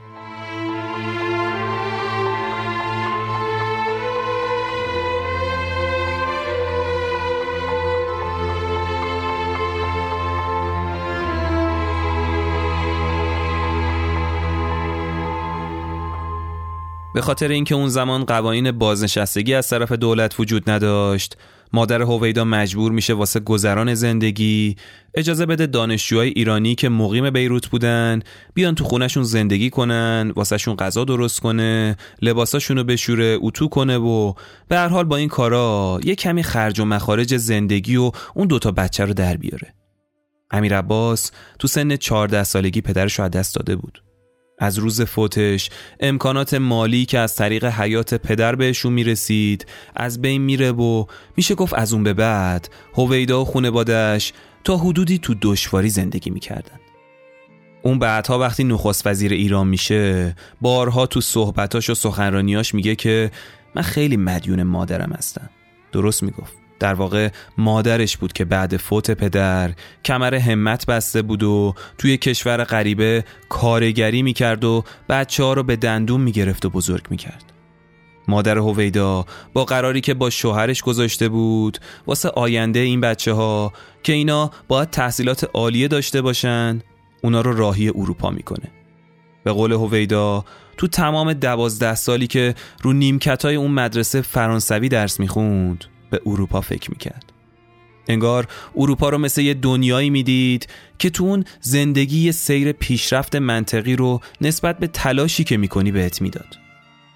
به 17.14 17.22
خاطر 17.22 17.48
اینکه 17.48 17.74
اون 17.74 17.88
زمان 17.88 18.24
قوانین 18.24 18.70
بازنشستگی 18.70 19.54
از 19.54 19.68
طرف 19.68 19.92
دولت 19.92 20.40
وجود 20.40 20.70
نداشت 20.70 21.36
مادر 21.72 22.02
هویدا 22.02 22.44
مجبور 22.44 22.92
میشه 22.92 23.14
واسه 23.14 23.40
گذران 23.40 23.94
زندگی 23.94 24.76
اجازه 25.14 25.46
بده 25.46 25.66
دانشجوهای 25.66 26.28
ایرانی 26.28 26.74
که 26.74 26.88
مقیم 26.88 27.30
بیروت 27.30 27.66
بودن 27.66 28.20
بیان 28.54 28.74
تو 28.74 28.84
خونشون 28.84 29.22
زندگی 29.22 29.70
کنن 29.70 30.32
واسهشون 30.36 30.76
غذا 30.76 31.04
درست 31.04 31.40
کنه 31.40 31.96
لباساشونو 32.22 32.84
بشوره 32.84 33.38
اتو 33.40 33.68
کنه 33.68 33.98
و 33.98 34.32
به 34.68 34.76
هر 34.76 34.88
حال 34.88 35.04
با 35.04 35.16
این 35.16 35.28
کارا 35.28 36.00
یه 36.04 36.14
کمی 36.14 36.42
خرج 36.42 36.80
و 36.80 36.84
مخارج 36.84 37.36
زندگی 37.36 37.96
و 37.96 38.10
اون 38.34 38.46
دوتا 38.46 38.70
بچه 38.70 39.04
رو 39.04 39.14
در 39.14 39.36
بیاره. 39.36 39.74
امیر 40.50 40.78
عباس 40.78 41.30
تو 41.58 41.68
سن 41.68 41.96
14 41.96 42.44
سالگی 42.44 42.80
پدرش 42.80 43.18
رو 43.18 43.24
از 43.24 43.30
دست 43.30 43.54
داده 43.54 43.76
بود. 43.76 44.07
از 44.58 44.78
روز 44.78 45.02
فوتش 45.02 45.70
امکانات 46.00 46.54
مالی 46.54 47.06
که 47.06 47.18
از 47.18 47.36
طریق 47.36 47.64
حیات 47.64 48.14
پدر 48.14 48.54
بهشون 48.54 48.92
می‌رسید 48.92 49.66
از 49.96 50.22
بین 50.22 50.42
میره 50.42 50.72
و 50.72 51.04
میشه 51.36 51.54
گفت 51.54 51.74
از 51.74 51.92
اون 51.92 52.04
به 52.04 52.14
بعد 52.14 52.68
هویدا 52.94 53.42
و 53.42 53.44
خونوادش 53.44 54.32
تا 54.64 54.76
حدودی 54.76 55.18
تو 55.18 55.34
دشواری 55.42 55.88
زندگی 55.88 56.30
می‌کردن. 56.30 56.80
اون 57.82 57.98
بعدها 57.98 58.38
وقتی 58.38 58.64
نخست 58.64 59.06
وزیر 59.06 59.32
ایران 59.32 59.68
میشه 59.68 60.36
بارها 60.60 61.06
تو 61.06 61.20
صحبتاش 61.20 61.90
و 61.90 61.94
سخنرانیاش 61.94 62.74
میگه 62.74 62.94
که 62.94 63.30
من 63.74 63.82
خیلی 63.82 64.16
مدیون 64.16 64.62
مادرم 64.62 65.12
هستم. 65.12 65.50
درست 65.92 66.22
می‌گفت. 66.22 66.57
در 66.80 66.94
واقع 66.94 67.28
مادرش 67.58 68.16
بود 68.16 68.32
که 68.32 68.44
بعد 68.44 68.76
فوت 68.76 69.10
پدر 69.10 69.70
کمر 70.04 70.34
همت 70.34 70.86
بسته 70.86 71.22
بود 71.22 71.42
و 71.42 71.74
توی 71.98 72.16
کشور 72.16 72.64
غریبه 72.64 73.24
کارگری 73.48 74.22
می‌کرد 74.22 74.64
و 74.64 74.84
بچه 75.08 75.42
ها 75.42 75.52
رو 75.52 75.62
به 75.62 75.76
دندون 75.76 76.20
می‌گرفت 76.20 76.64
و 76.64 76.70
بزرگ 76.70 77.06
می‌کرد. 77.10 77.44
مادر 78.28 78.58
هویدا 78.58 79.26
با 79.52 79.64
قراری 79.64 80.00
که 80.00 80.14
با 80.14 80.30
شوهرش 80.30 80.82
گذاشته 80.82 81.28
بود 81.28 81.78
واسه 82.06 82.28
آینده 82.28 82.80
این 82.80 83.00
بچه 83.00 83.32
ها 83.32 83.72
که 84.02 84.12
اینا 84.12 84.50
باید 84.68 84.90
تحصیلات 84.90 85.50
عالیه 85.54 85.88
داشته 85.88 86.22
باشن 86.22 86.82
اونا 87.22 87.40
رو 87.40 87.56
راهی 87.56 87.88
اروپا 87.88 88.30
می‌کنه. 88.30 88.70
به 89.44 89.52
قول 89.52 89.72
هویدا 89.72 90.44
تو 90.76 90.86
تمام 90.86 91.32
دوازده 91.32 91.94
سالی 91.94 92.26
که 92.26 92.54
رو 92.82 92.92
نیمکت 92.92 93.44
های 93.44 93.54
اون 93.56 93.70
مدرسه 93.70 94.20
فرانسوی 94.20 94.88
درس 94.88 95.20
می‌خوند 95.20 95.84
به 96.10 96.20
اروپا 96.26 96.60
فکر 96.60 96.90
می‌کرد. 96.90 97.32
انگار 98.08 98.48
اروپا 98.76 99.08
رو 99.08 99.18
مثل 99.18 99.40
یه 99.40 99.54
دنیایی 99.54 100.10
می‌دید 100.10 100.68
که 100.98 101.10
تو 101.10 101.24
اون 101.24 101.44
زندگی 101.60 102.32
سیر 102.32 102.72
پیشرفت 102.72 103.36
منطقی 103.36 103.96
رو 103.96 104.20
نسبت 104.40 104.78
به 104.78 104.86
تلاشی 104.86 105.44
که 105.44 105.56
می‌کنی 105.56 105.92
بهت 105.92 106.22
می‌داد. 106.22 106.58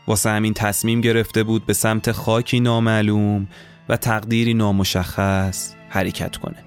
واسه 0.07 0.31
همین 0.31 0.55
تصمیم 0.55 1.01
گرفته 1.01 1.43
بود 1.43 1.67
به 1.67 1.73
سمت 1.73 2.13
خاکی 2.13 2.61
نامعلوم 2.61 3.49
و 3.89 3.97
تقدیری 3.97 4.55
نامشخص 4.55 5.75
حرکت 5.89 6.37
کنه. 6.37 6.65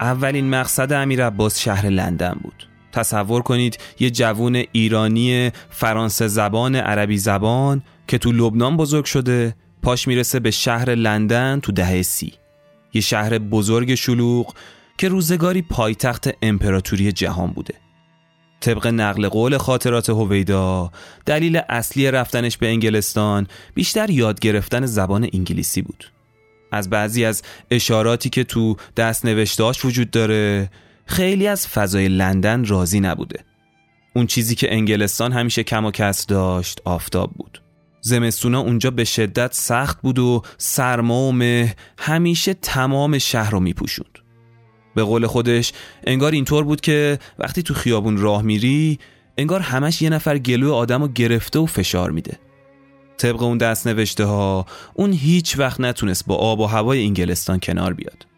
اولین 0.00 0.50
مقصد 0.50 0.92
امیر 0.92 1.26
عباس 1.26 1.60
شهر 1.60 1.86
لندن 1.86 2.38
بود. 2.42 2.69
تصور 2.92 3.42
کنید 3.42 3.78
یه 4.00 4.10
جوون 4.10 4.64
ایرانی 4.72 5.50
فرانسه 5.70 6.28
زبان 6.28 6.76
عربی 6.76 7.18
زبان 7.18 7.82
که 8.06 8.18
تو 8.18 8.32
لبنان 8.32 8.76
بزرگ 8.76 9.04
شده 9.04 9.54
پاش 9.82 10.08
می‌رسه 10.08 10.40
به 10.40 10.50
شهر 10.50 10.94
لندن 10.94 11.60
تو 11.62 11.72
دهه 11.72 12.02
سی. 12.02 12.32
یه 12.94 13.00
شهر 13.00 13.38
بزرگ 13.38 13.94
شلوغ 13.94 14.54
که 14.98 15.08
روزگاری 15.08 15.62
پایتخت 15.62 16.28
امپراتوری 16.42 17.12
جهان 17.12 17.50
بوده. 17.50 17.74
طبق 18.60 18.86
نقل 18.86 19.28
قول 19.28 19.58
خاطرات 19.58 20.10
هویدا 20.10 20.90
دلیل 21.26 21.60
اصلی 21.68 22.10
رفتنش 22.10 22.56
به 22.56 22.68
انگلستان 22.68 23.46
بیشتر 23.74 24.10
یاد 24.10 24.40
گرفتن 24.40 24.86
زبان 24.86 25.28
انگلیسی 25.32 25.82
بود. 25.82 26.04
از 26.72 26.90
بعضی 26.90 27.24
از 27.24 27.42
اشاراتی 27.70 28.30
که 28.30 28.44
تو 28.44 28.76
دست 28.96 29.24
نوشتاش 29.24 29.84
وجود 29.84 30.10
داره 30.10 30.70
خیلی 31.10 31.46
از 31.46 31.68
فضای 31.68 32.08
لندن 32.08 32.64
راضی 32.64 33.00
نبوده. 33.00 33.44
اون 34.16 34.26
چیزی 34.26 34.54
که 34.54 34.74
انگلستان 34.74 35.32
همیشه 35.32 35.62
کم 35.62 35.84
و 35.84 35.90
کس 35.90 36.26
داشت 36.26 36.80
آفتاب 36.84 37.30
بود. 37.32 37.62
زمستونا 38.00 38.60
اونجا 38.60 38.90
به 38.90 39.04
شدت 39.04 39.54
سخت 39.54 40.02
بود 40.02 40.18
و 40.18 40.42
سرما 40.58 41.28
و 41.28 41.32
مه 41.32 41.74
همیشه 41.98 42.54
تمام 42.54 43.18
شهر 43.18 43.50
رو 43.50 43.60
میپوشوند. 43.60 44.18
به 44.94 45.02
قول 45.02 45.26
خودش 45.26 45.72
انگار 46.06 46.32
اینطور 46.32 46.64
بود 46.64 46.80
که 46.80 47.18
وقتی 47.38 47.62
تو 47.62 47.74
خیابون 47.74 48.16
راه 48.16 48.42
میری 48.42 48.98
انگار 49.38 49.60
همش 49.60 50.02
یه 50.02 50.10
نفر 50.10 50.38
گلو 50.38 50.72
آدم 50.72 51.02
رو 51.02 51.08
گرفته 51.08 51.58
و 51.58 51.66
فشار 51.66 52.10
میده. 52.10 52.38
طبق 53.16 53.42
اون 53.42 53.58
دست 53.58 53.86
نوشته 53.86 54.24
ها 54.24 54.66
اون 54.94 55.12
هیچ 55.12 55.58
وقت 55.58 55.80
نتونست 55.80 56.26
با 56.26 56.36
آب 56.36 56.60
و 56.60 56.66
هوای 56.66 57.04
انگلستان 57.04 57.60
کنار 57.60 57.94
بیاد. 57.94 58.29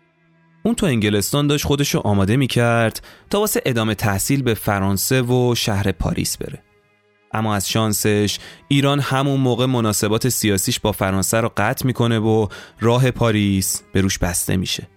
اون 0.62 0.74
تو 0.74 0.86
انگلستان 0.86 1.46
داشت 1.46 1.64
خودشو 1.64 1.98
آماده 1.98 2.36
می‌کرد 2.36 3.06
تا 3.30 3.40
واسه 3.40 3.62
ادامه 3.66 3.94
تحصیل 3.94 4.42
به 4.42 4.54
فرانسه 4.54 5.22
و 5.22 5.54
شهر 5.54 5.92
پاریس 5.92 6.36
بره. 6.36 6.62
اما 7.32 7.54
از 7.54 7.68
شانسش 7.68 8.38
ایران 8.68 9.00
همون 9.00 9.40
موقع 9.40 9.66
مناسبات 9.66 10.28
سیاسیش 10.28 10.80
با 10.80 10.92
فرانسه 10.92 11.40
رو 11.40 11.52
قطع 11.56 11.86
می‌کنه 11.86 12.18
و 12.18 12.48
راه 12.80 13.10
پاریس 13.10 13.82
به 13.92 14.00
روش 14.00 14.18
بسته 14.18 14.56
میشه. 14.56 14.88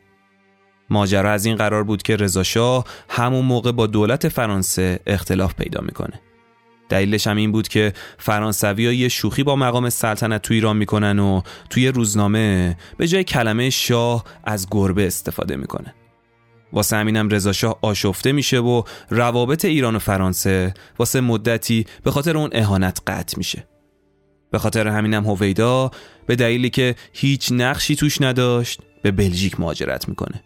ماجرا 0.89 1.31
از 1.31 1.45
این 1.45 1.55
قرار 1.55 1.83
بود 1.83 2.03
که 2.03 2.15
رضا 2.15 2.83
همون 3.09 3.45
موقع 3.45 3.71
با 3.71 3.87
دولت 3.87 4.29
فرانسه 4.29 4.99
اختلاف 5.07 5.55
پیدا 5.55 5.81
می‌کنه. 5.81 6.21
دلیلش 6.89 7.27
هم 7.27 7.37
این 7.37 7.51
بود 7.51 7.67
که 7.67 7.93
فرانسوی 8.17 8.83
یه 8.83 9.07
شوخی 9.09 9.43
با 9.43 9.55
مقام 9.55 9.89
سلطنت 9.89 10.41
تو 10.41 10.53
ایران 10.53 10.77
می‌کنن 10.77 11.19
و 11.19 11.41
توی 11.69 11.87
روزنامه 11.87 12.77
به 12.97 13.07
جای 13.07 13.23
کلمه 13.23 13.69
شاه 13.69 14.23
از 14.43 14.67
گربه 14.71 15.07
استفاده 15.07 15.55
می‌کنه. 15.55 15.93
واسه 16.73 16.95
همینم 16.95 17.29
رضا 17.29 17.51
شاه 17.51 17.79
آشفته 17.81 18.31
میشه 18.31 18.59
و 18.59 18.83
روابط 19.09 19.65
ایران 19.65 19.95
و 19.95 19.99
فرانسه 19.99 20.73
واسه 20.99 21.21
مدتی 21.21 21.85
به 22.03 22.11
خاطر 22.11 22.37
اون 22.37 22.49
اهانت 22.53 22.99
قطع 23.07 23.37
میشه. 23.37 23.67
به 24.51 24.59
خاطر 24.59 24.87
همینم 24.87 25.25
هویدا 25.25 25.91
به 26.25 26.35
دلیلی 26.35 26.69
که 26.69 26.95
هیچ 27.13 27.51
نقشی 27.51 27.95
توش 27.95 28.21
نداشت 28.21 28.81
به 29.01 29.11
بلژیک 29.11 29.59
مهاجرت 29.59 30.09
می‌کنه. 30.09 30.43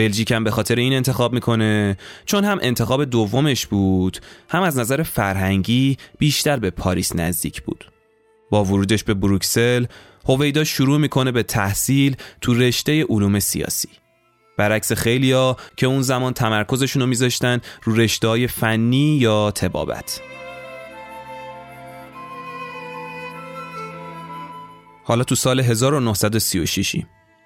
بلژیک 0.00 0.30
هم 0.30 0.44
به 0.44 0.50
خاطر 0.50 0.74
این 0.74 0.92
انتخاب 0.92 1.32
می‌کنه. 1.32 1.96
چون 2.26 2.44
هم 2.44 2.58
انتخاب 2.62 3.04
دومش 3.04 3.66
بود 3.66 4.18
هم 4.48 4.62
از 4.62 4.78
نظر 4.78 5.02
فرهنگی 5.02 5.96
بیشتر 6.18 6.56
به 6.56 6.70
پاریس 6.70 7.16
نزدیک 7.16 7.62
بود. 7.62 7.90
با 8.50 8.64
ورودش 8.64 9.04
به 9.04 9.14
بروکسل 9.14 9.84
هویدا 10.28 10.64
شروع 10.64 10.98
می‌کنه 10.98 11.32
به 11.32 11.42
تحصیل 11.42 12.16
تو 12.40 12.54
رشته 12.54 13.04
علوم 13.04 13.38
سیاسی. 13.38 13.88
برعکس 14.58 14.92
خیلیا 14.92 15.56
که 15.76 15.86
اون 15.86 16.02
زمان 16.02 16.32
تمرکزشون 16.32 17.02
رو 17.02 17.08
میذاشتن 17.08 17.60
رو 17.84 17.94
رشته 17.94 18.46
فنی 18.46 19.16
یا 19.16 19.50
تبابت 19.50 20.20
حالا 25.04 25.24
تو 25.24 25.34
سال 25.34 25.60
1936 25.60 26.96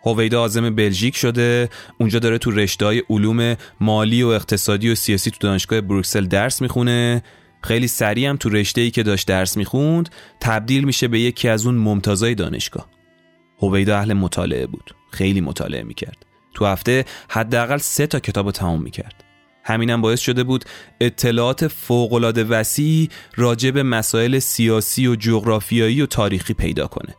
هویدا 0.07 0.43
آزم 0.43 0.75
بلژیک 0.75 1.17
شده. 1.17 1.69
اونجا 1.99 2.19
داره 2.19 2.39
تو 2.39 2.51
رشته 2.51 3.03
علوم 3.11 3.57
مالی 3.81 4.23
و 4.23 4.29
اقتصادی 4.29 4.91
و 4.91 4.95
سیاسی 4.95 5.31
تو 5.31 5.37
دانشگاه 5.41 5.81
بروکسل 5.81 6.25
درس 6.25 6.63
می‌خونه. 6.63 7.23
خیلی 7.63 7.89
سریع 7.89 8.29
هم 8.29 8.37
تو 8.37 8.49
رشته 8.49 8.81
ای 8.81 8.91
که 8.91 9.03
داشت 9.03 9.29
درس 9.29 9.57
می‌خوند 9.57 10.09
تبدیل 10.41 10.85
میشه 10.85 11.09
به 11.09 11.21
یکی 11.21 11.49
از 11.49 11.67
اون 11.67 11.75
ممتازای 11.75 12.35
دانشگاه. 12.35 12.87
هویدا 13.59 13.99
اهل 13.99 14.13
مطالعه 14.13 14.67
بود. 14.67 14.95
خیلی 15.11 15.41
مطالعه 15.41 15.83
می‌کرد. 15.83 16.27
تو 16.55 16.67
هفته 16.67 17.05
حداقل 17.29 17.79
سه 17.79 18.07
تا 18.07 18.21
کتاب 18.21 18.51
تمام 18.51 18.83
می‌کرد. 18.83 19.25
همینم 19.65 20.01
باعث 20.01 20.21
شده 20.21 20.45
بود 20.45 20.65
اطلاعات 21.01 21.69
فوقالعاده 21.69 22.45
وسیعی 22.45 23.09
راجع 23.37 23.71
به 23.71 23.83
مسائل 23.83 24.39
سیاسی 24.39 25.07
و 25.07 25.17
جغرافیایی 25.17 26.03
و 26.03 26.07
تاریخی 26.07 26.55
پیدا 26.55 26.87
کنه. 26.87 27.15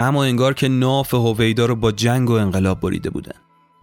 اما 0.00 0.24
انگار 0.24 0.54
که 0.54 0.68
ناف 0.68 1.14
هویدا 1.14 1.66
رو 1.66 1.76
با 1.76 1.92
جنگ 1.92 2.30
و 2.30 2.32
انقلاب 2.32 2.80
بریده 2.80 3.10
بودن. 3.10 3.34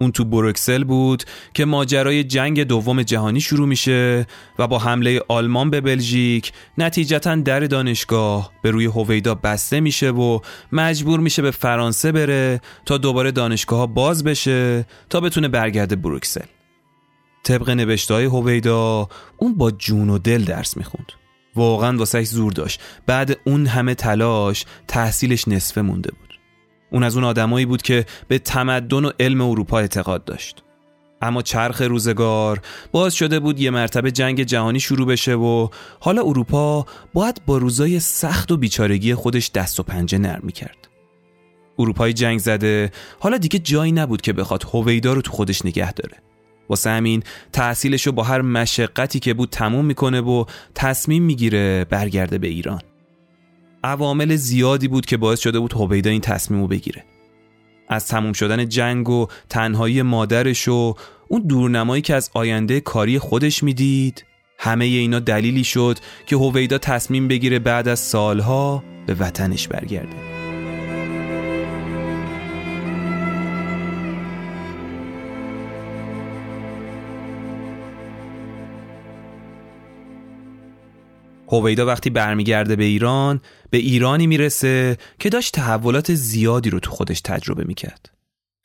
اون 0.01 0.11
تو 0.11 0.25
بروکسل 0.25 0.83
بود 0.83 1.23
که 1.53 1.65
ماجرای 1.65 2.23
جنگ 2.23 2.63
دوم 2.63 3.03
جهانی 3.03 3.41
شروع 3.41 3.67
میشه 3.67 4.27
و 4.59 4.67
با 4.67 4.79
حمله 4.79 5.21
آلمان 5.27 5.69
به 5.69 5.81
بلژیک 5.81 6.51
نتیجتا 6.77 7.35
در 7.35 7.59
دانشگاه 7.59 8.51
به 8.61 8.71
روی 8.71 8.85
هویدا 8.85 9.35
بسته 9.35 9.79
میشه 9.79 10.11
و 10.11 10.39
مجبور 10.71 11.19
میشه 11.19 11.41
به 11.41 11.51
فرانسه 11.51 12.11
بره 12.11 12.61
تا 12.85 12.97
دوباره 12.97 13.31
دانشگاه 13.31 13.93
باز 13.93 14.23
بشه 14.23 14.85
تا 15.09 15.19
بتونه 15.19 15.47
برگرده 15.47 15.95
بروکسل. 15.95 16.45
طبق 17.43 17.69
نوشته 17.69 18.13
های 18.13 18.25
هویدا 18.25 19.09
اون 19.37 19.55
با 19.55 19.71
جون 19.71 20.09
و 20.09 20.17
دل 20.17 20.43
درس 20.43 20.77
می‌خوند. 20.77 21.11
واقعا 21.55 21.97
واسهش 21.97 22.27
زور 22.27 22.51
داشت. 22.51 22.81
بعد 23.05 23.37
اون 23.43 23.67
همه 23.67 23.95
تلاش 23.95 24.65
تحصیلش 24.87 25.47
نصفه 25.47 25.81
مونده 25.81 26.11
بود. 26.11 26.39
اون 26.91 27.03
از 27.03 27.15
اون 27.15 27.23
آدمایی 27.23 27.65
بود 27.65 27.81
که 27.81 28.05
به 28.27 28.39
تمدن 28.39 29.05
و 29.05 29.11
علم 29.19 29.41
اروپا 29.41 29.79
اعتقاد 29.79 30.25
داشت. 30.25 30.63
اما 31.21 31.41
چرخ 31.41 31.81
روزگار 31.81 32.61
باز 32.91 33.13
شده 33.13 33.39
بود 33.39 33.59
یه 33.59 33.69
مرتبه 33.69 34.11
جنگ 34.11 34.43
جهانی 34.43 34.79
شروع 34.79 35.07
بشه 35.07 35.35
و 35.35 35.67
حالا 35.99 36.21
اروپا 36.21 36.85
باید 37.13 37.41
با 37.45 37.57
روزای 37.57 37.99
سخت 37.99 38.51
و 38.51 38.57
بیچارگی 38.57 39.15
خودش 39.15 39.51
دست 39.51 39.79
و 39.79 39.83
پنجه 39.83 40.17
نرم 40.17 40.49
کرد 40.49 40.87
اروپای 41.79 42.13
جنگ 42.13 42.39
زده 42.39 42.91
حالا 43.19 43.37
دیگه 43.37 43.59
جایی 43.59 43.91
نبود 43.91 44.21
که 44.21 44.33
بخواد 44.33 44.63
هویدا 44.73 45.13
رو 45.13 45.21
تو 45.21 45.31
خودش 45.31 45.65
نگه 45.65 45.93
داره. 45.93 46.17
واسه 46.69 46.89
همین 46.89 47.23
تحصیلشو 47.53 48.11
با 48.11 48.23
هر 48.23 48.41
مشقتی 48.41 49.19
که 49.19 49.33
بود 49.33 49.49
تموم 49.49 49.85
می‌کنه 49.85 50.21
و 50.21 50.45
تصمیم 50.75 51.23
می‌گیره 51.23 51.85
برگرده 51.89 52.37
به 52.37 52.47
ایران. 52.47 52.81
عوامل 53.83 54.35
زیادی 54.35 54.87
بود 54.87 55.05
که 55.05 55.17
باعث 55.17 55.39
شده 55.39 55.59
بود 55.59 55.73
هویدا 55.73 56.09
این 56.09 56.21
تصمیم 56.21 56.61
رو 56.61 56.67
بگیره. 56.67 57.03
از 57.89 58.07
تموم 58.07 58.33
شدن 58.33 58.69
جنگ 58.69 59.09
و 59.09 59.27
تنهایی 59.49 60.01
مادرش 60.01 60.67
و 60.67 60.95
اون 61.27 61.41
دورنمایی 61.41 62.01
که 62.01 62.15
از 62.15 62.31
آینده 62.33 62.79
کاری 62.79 63.19
خودش 63.19 63.63
می‌دید 63.63 64.25
همه 64.59 64.85
اینا 64.85 65.19
دلیلی 65.19 65.63
شد 65.63 65.99
که 66.25 66.35
هویدا 66.35 66.77
تصمیم 66.77 67.27
بگیره 67.27 67.59
بعد 67.59 67.87
از 67.87 67.99
سالها 67.99 68.83
به 69.05 69.13
وطنش 69.13 69.67
برگرده. 69.67 70.34
هویدا 81.47 81.85
وقتی 81.85 82.09
برمیگرده 82.09 82.75
به 82.75 82.83
ایران 82.83 83.41
به 83.69 83.77
ایرانی 83.77 84.27
می‌رسه 84.27 84.97
که 85.19 85.29
داشت 85.29 85.53
تحولات 85.53 86.13
زیادی 86.13 86.69
رو 86.69 86.79
تو 86.79 86.91
خودش 86.91 87.21
تجربه 87.21 87.63
می‌کرد. 87.63 88.09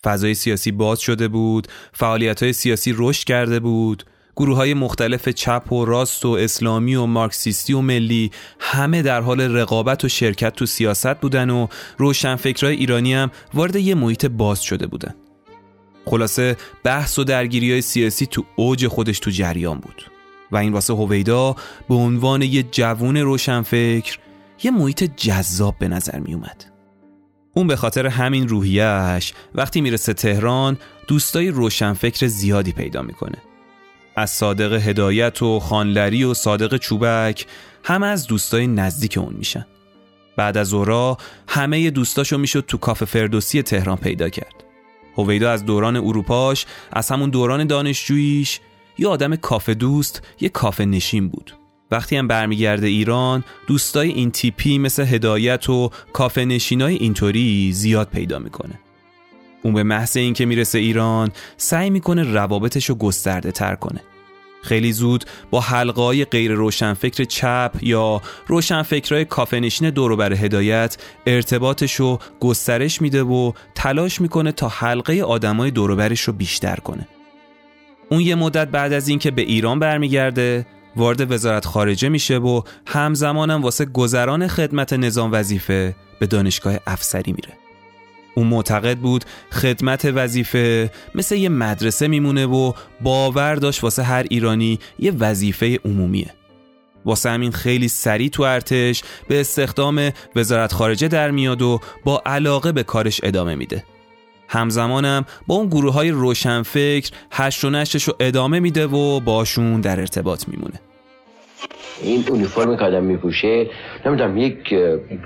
فضای 0.04 0.34
سیاسی 0.34 0.72
باز 0.72 1.00
شده 1.00 1.28
بود 1.28 1.68
فعالیت 1.92 2.42
های 2.42 2.52
سیاسی 2.52 2.94
رشد 2.96 3.24
کرده 3.24 3.60
بود 3.60 4.04
گروه 4.36 4.56
های 4.56 4.74
مختلف 4.74 5.28
چپ 5.28 5.72
و 5.72 5.84
راست 5.84 6.24
و 6.24 6.28
اسلامی 6.28 6.94
و 6.94 7.06
مارکسیستی 7.06 7.72
و 7.72 7.80
ملی 7.80 8.30
همه 8.60 9.02
در 9.02 9.20
حال 9.20 9.40
رقابت 9.40 10.04
و 10.04 10.08
شرکت 10.08 10.54
تو 10.54 10.66
سیاست 10.66 11.20
بودن 11.20 11.50
و 11.50 11.66
روشنفکرهای 11.98 12.76
ایرانی 12.76 13.14
هم 13.14 13.30
وارد 13.54 13.76
یه 13.76 13.94
محیط 13.94 14.26
باز 14.26 14.62
شده 14.62 14.86
بودن. 14.86 15.14
خلاصه 16.04 16.56
بحث 16.84 17.18
و 17.18 17.24
درگیری 17.24 17.72
های 17.72 17.82
سیاسی 17.82 18.26
تو 18.26 18.44
اوج 18.56 18.86
خودش 18.86 19.18
تو 19.18 19.30
جریان 19.30 19.78
بود. 19.78 20.19
و 20.52 20.56
این 20.56 20.72
واسه 20.72 20.94
هویدا 20.94 21.56
به 21.88 21.94
عنوان 21.94 22.42
یه 22.42 22.62
جوون 22.62 23.16
روشنفکر 23.16 24.18
یه 24.62 24.70
محیط 24.70 25.04
جذاب 25.16 25.78
به 25.78 25.88
نظر 25.88 26.18
می 26.18 26.34
اومد. 26.34 26.64
اون 27.54 27.66
به 27.66 27.76
خاطر 27.76 28.06
همین 28.06 28.48
روحیش 28.48 29.32
وقتی 29.54 29.80
می‌رسه 29.80 30.14
تهران 30.14 30.78
دوستای 31.06 31.48
روشنفکر 31.48 32.26
زیادی 32.26 32.72
پیدا 32.72 33.02
می‌کنه. 33.02 33.38
از 34.16 34.30
صادق 34.30 34.72
هدایت 34.72 35.42
و 35.42 35.60
خانلری 35.60 36.24
و 36.24 36.34
صادق 36.34 36.76
چوبک 36.76 37.46
همه 37.84 38.06
از 38.06 38.26
دوستای 38.26 38.66
نزدیک 38.66 39.18
اون 39.18 39.34
میشن. 39.38 39.66
بعد 40.36 40.56
از 40.56 40.74
اورا 40.74 41.18
همه 41.48 41.90
دوستاشو 41.90 42.38
می‌شد 42.38 42.64
تو 42.68 42.78
کافه 42.78 43.04
فردوسی 43.04 43.62
تهران 43.62 43.96
پیدا 43.96 44.28
کرد. 44.28 44.64
هویدا 45.16 45.50
از 45.50 45.64
دوران 45.64 45.96
اروپاش 45.96 46.66
از 46.92 47.10
همون 47.10 47.30
دوران 47.30 47.66
دانشجوییش 47.66 48.60
یه 49.00 49.08
آدم 49.08 49.36
کافه 49.36 49.74
دوست 49.74 50.22
یه 50.40 50.48
کافه 50.48 50.84
نشین 50.84 51.28
بود. 51.28 51.52
وقتی 51.90 52.16
هم 52.16 52.28
برمیگرده 52.28 52.86
ایران 52.86 53.44
دوستای 53.66 54.08
این 54.08 54.30
تیپی 54.30 54.78
مثل 54.78 55.04
هدایت 55.04 55.70
و 55.70 55.90
کافه 56.12 56.44
نشینای 56.44 56.94
اینطوری 56.94 57.72
زیاد 57.72 58.08
پیدا 58.08 58.38
می‌کنه. 58.38 58.80
اون 59.62 59.74
به 59.74 59.82
محض 59.82 60.16
اینکه 60.16 60.46
می‌رسه 60.46 60.78
ایران 60.78 61.30
سعی 61.56 61.90
می‌کنه 61.90 62.22
روابطش 62.22 62.88
رو 62.88 62.94
گسترده 62.94 63.52
تر 63.52 63.74
کنه. 63.74 64.00
خیلی 64.62 64.92
زود 64.92 65.24
با 65.50 65.60
حلقای 65.60 66.24
غیر 66.24 66.52
روشنفکر 66.52 67.24
چپ 67.24 67.72
یا 67.82 68.22
روشنفکرهای 68.46 69.24
کافه 69.24 69.60
نشین 69.60 69.90
بر 69.90 70.32
هدایت 70.32 70.96
ارتباطش 71.26 71.94
رو 71.94 72.18
گسترش 72.40 73.02
میده 73.02 73.22
و 73.22 73.52
تلاش 73.74 74.20
می‌کنه 74.20 74.52
تا 74.52 74.68
حلقه 74.68 75.22
آدمای 75.22 75.70
دوروبرش 75.70 76.20
رو 76.20 76.32
بیشتر 76.32 76.76
کنه. 76.76 77.08
اون 78.10 78.20
یه 78.20 78.34
مدت 78.34 78.68
بعد 78.68 78.92
از 78.92 79.08
اینکه 79.08 79.30
به 79.30 79.42
ایران 79.42 79.78
برمیگرده 79.78 80.66
وارد 80.96 81.32
وزارت 81.32 81.64
خارجه 81.64 82.08
میشه 82.08 82.38
و 82.38 82.62
همزمانم 82.86 83.62
واسه 83.62 83.84
گذران 83.84 84.48
خدمت 84.48 84.92
نظام 84.92 85.32
وظیفه 85.32 85.94
به 86.18 86.26
دانشگاه 86.26 86.76
افسری 86.86 87.32
میره. 87.32 87.52
اون 88.34 88.46
معتقد 88.46 88.98
بود 88.98 89.24
خدمت 89.52 90.04
وظیفه 90.04 90.90
مثل 91.14 91.36
یه 91.36 91.48
مدرسه 91.48 92.08
میمونه 92.08 92.46
و 92.46 92.72
باور 93.00 93.54
داشت 93.54 93.84
واسه 93.84 94.02
هر 94.02 94.26
ایرانی 94.30 94.78
یه 94.98 95.12
وظیفه 95.18 95.78
عمومیه. 95.84 96.34
واسه 97.04 97.30
همین 97.30 97.52
خیلی 97.52 97.88
سریع 97.88 98.28
تو 98.28 98.42
ارتش 98.42 99.02
به 99.28 99.40
استخدام 99.40 100.10
وزارت 100.36 100.72
خارجه 100.72 101.08
در 101.08 101.30
میاد 101.30 101.62
و 101.62 101.80
با 102.04 102.22
علاقه 102.26 102.72
به 102.72 102.82
کارش 102.82 103.20
ادامه 103.24 103.54
میده. 103.54 103.84
همزمانم 104.50 105.24
با 105.46 105.54
اون 105.54 105.66
گروه 105.66 105.92
های 105.92 106.10
روشنفکر 106.10 107.10
هشت 107.32 107.64
و 107.64 107.70
نشتش 107.70 108.04
رو 108.04 108.14
ادامه 108.20 108.60
میده 108.60 108.86
و 108.86 109.20
باشون 109.20 109.80
در 109.80 110.00
ارتباط 110.00 110.48
میمونه. 110.48 110.80
این 112.02 112.24
اونیفرم 112.28 112.76
که 112.76 112.84
آدم 112.84 113.04
میپوشه 113.04 113.66
نمی‌دونم 114.06 114.36
یک 114.36 114.74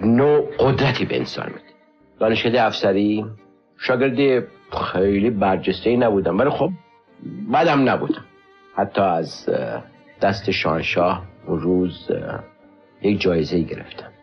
نوع 0.02 0.50
قدرتی 0.58 1.04
به 1.04 1.16
انسان 1.16 1.46
میده. 1.46 1.60
دانشکده 2.20 2.62
افسری 2.62 3.24
شاگرد 3.78 4.44
خیلی 4.92 5.30
برجسته 5.30 5.96
نبودم 5.96 6.38
ولی 6.38 6.50
خب 6.50 6.70
بدم 7.54 7.88
نبودم 7.88 8.24
حتی 8.76 9.00
از 9.00 9.48
دست 10.22 10.50
شانشاه 10.50 11.22
اون 11.46 11.60
روز 11.60 12.10
یک 13.02 13.20
جایزه 13.20 13.58
گرفتم. 13.58 14.13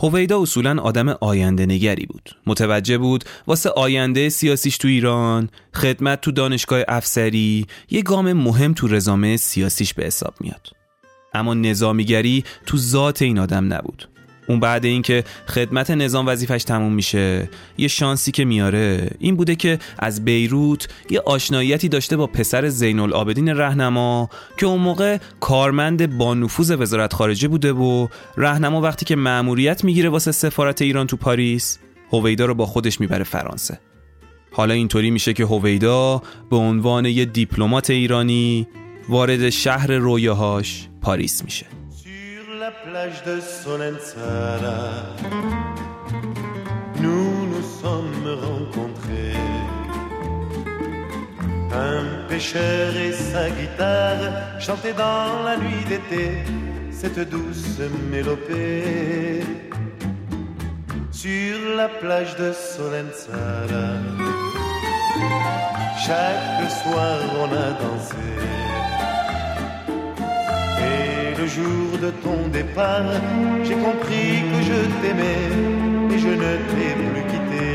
هویدا 0.00 0.40
اصولا 0.40 0.82
آدم 0.82 1.08
آینده 1.08 1.66
نگری 1.66 2.06
بود. 2.06 2.30
متوجه 2.46 2.98
بود 2.98 3.24
واسه 3.46 3.70
آینده 3.70 4.28
سیاسیش 4.28 4.78
تو 4.78 4.88
ایران 4.88 5.48
خدمت 5.74 6.20
تو 6.20 6.32
دانشگاه 6.32 6.82
افسری 6.88 7.66
یه 7.90 8.02
گام 8.02 8.32
مهم 8.32 8.74
تو 8.74 8.88
رزامه 8.88 9.36
سیاسیش 9.36 9.94
به 9.94 10.04
حساب 10.04 10.34
میاد. 10.40 10.68
اما 11.34 11.54
نظامیگری 11.54 12.44
تو 12.66 12.76
ذات 12.78 13.22
این 13.22 13.38
آدم 13.38 13.72
نبود. 13.72 14.08
اون 14.48 14.60
بعد 14.60 14.84
اینکه 14.84 15.24
خدمت 15.46 15.90
نظام 15.90 16.26
وظیفش 16.26 16.64
تموم 16.64 16.92
میشه. 16.92 17.48
یه 17.78 17.88
شانسی 17.88 18.32
که 18.32 18.44
میاره. 18.44 19.10
این 19.18 19.36
بوده 19.36 19.56
که 19.56 19.78
از 19.98 20.24
بیروت 20.24 20.88
یه 21.10 21.20
آشناییتی 21.20 21.88
داشته 21.88 22.16
با 22.16 22.26
پسر 22.26 22.68
زین 22.68 23.00
العابدین 23.00 23.48
رهنما 23.48 24.30
که 24.58 24.66
اون 24.66 24.80
موقع 24.80 25.18
کارمند 25.40 26.18
با 26.18 26.34
نفوذ 26.34 26.70
وزارت 26.70 27.12
خارجه 27.12 27.48
بوده 27.48 27.72
و 27.72 28.08
رهنما 28.36 28.80
وقتی 28.80 29.04
که 29.04 29.16
مأموریت 29.16 29.84
می‌گیره 29.84 30.08
واسه 30.08 30.32
سفارت 30.32 30.82
ایران 30.82 31.06
تو 31.06 31.16
پاریس 31.16 31.78
هویدا 32.12 32.46
رو 32.46 32.54
با 32.54 32.66
خودش 32.66 33.00
می‌بره 33.00 33.24
فرانسه. 33.24 33.78
حالا 34.52 34.74
اینطوری 34.74 35.10
میشه 35.10 35.32
که 35.32 35.44
هویدا 35.44 36.22
به 36.50 36.56
عنوان 36.56 37.04
یه 37.06 37.24
دیپلمات 37.24 37.90
ایرانی 37.90 38.68
وارد 39.08 39.50
شهر 39.50 39.92
رویاهاش 39.92 40.88
پاریس 41.02 41.44
میشه. 41.44 41.66
La 42.64 42.70
plage 42.70 43.22
de 43.24 43.40
Solenzara, 43.40 44.84
nous 47.04 47.46
nous 47.52 47.66
sommes 47.82 48.28
rencontrés. 48.48 49.36
Un 51.90 52.04
pêcheur 52.30 52.96
et 53.06 53.12
sa 53.12 53.50
guitare 53.50 54.24
chantaient 54.66 54.98
dans 55.06 55.42
la 55.48 55.56
nuit 55.58 55.84
d'été 55.90 56.24
cette 56.90 57.22
douce 57.34 57.80
mélopée. 58.10 59.42
Sur 61.10 61.56
la 61.76 61.88
plage 62.02 62.34
de 62.36 62.50
Solenzara, 62.52 63.88
chaque 66.06 66.70
soir 66.80 67.16
on 67.42 67.48
a 67.66 67.68
dansé 67.82 68.34
le 71.44 71.50
jour 71.50 71.98
de 72.00 72.10
ton 72.24 72.48
départ, 72.48 73.10
j'ai 73.64 73.74
compris 73.74 74.32
que 74.50 74.58
je 74.68 74.78
t'aimais 75.00 75.44
et 76.14 76.18
je 76.18 76.28
ne 76.28 76.52
t'ai 76.70 76.92
plus 77.10 77.24
quitté. 77.30 77.66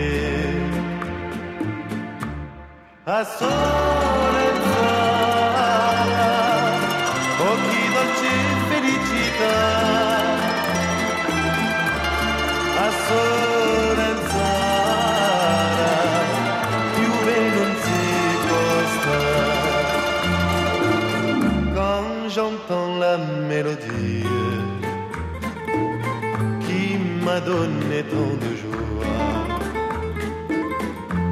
Donné 27.41 28.04
tant 28.04 28.36
de 28.43 28.52
joie. 28.62 28.80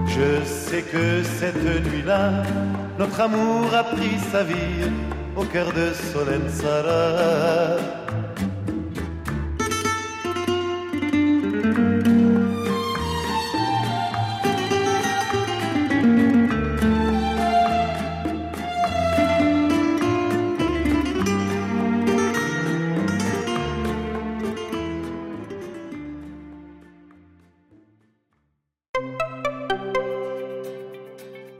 Je 0.07 0.43
sais 0.45 0.81
que 0.81 1.23
cette 1.23 1.63
nuit-là, 1.87 2.43
notre 2.97 3.21
amour 3.21 3.73
a 3.73 3.83
pris 3.83 4.17
sa 4.31 4.43
vie 4.43 4.89
au 5.35 5.43
cœur 5.43 5.71
de 5.73 5.93
Solenzara. 5.93 7.77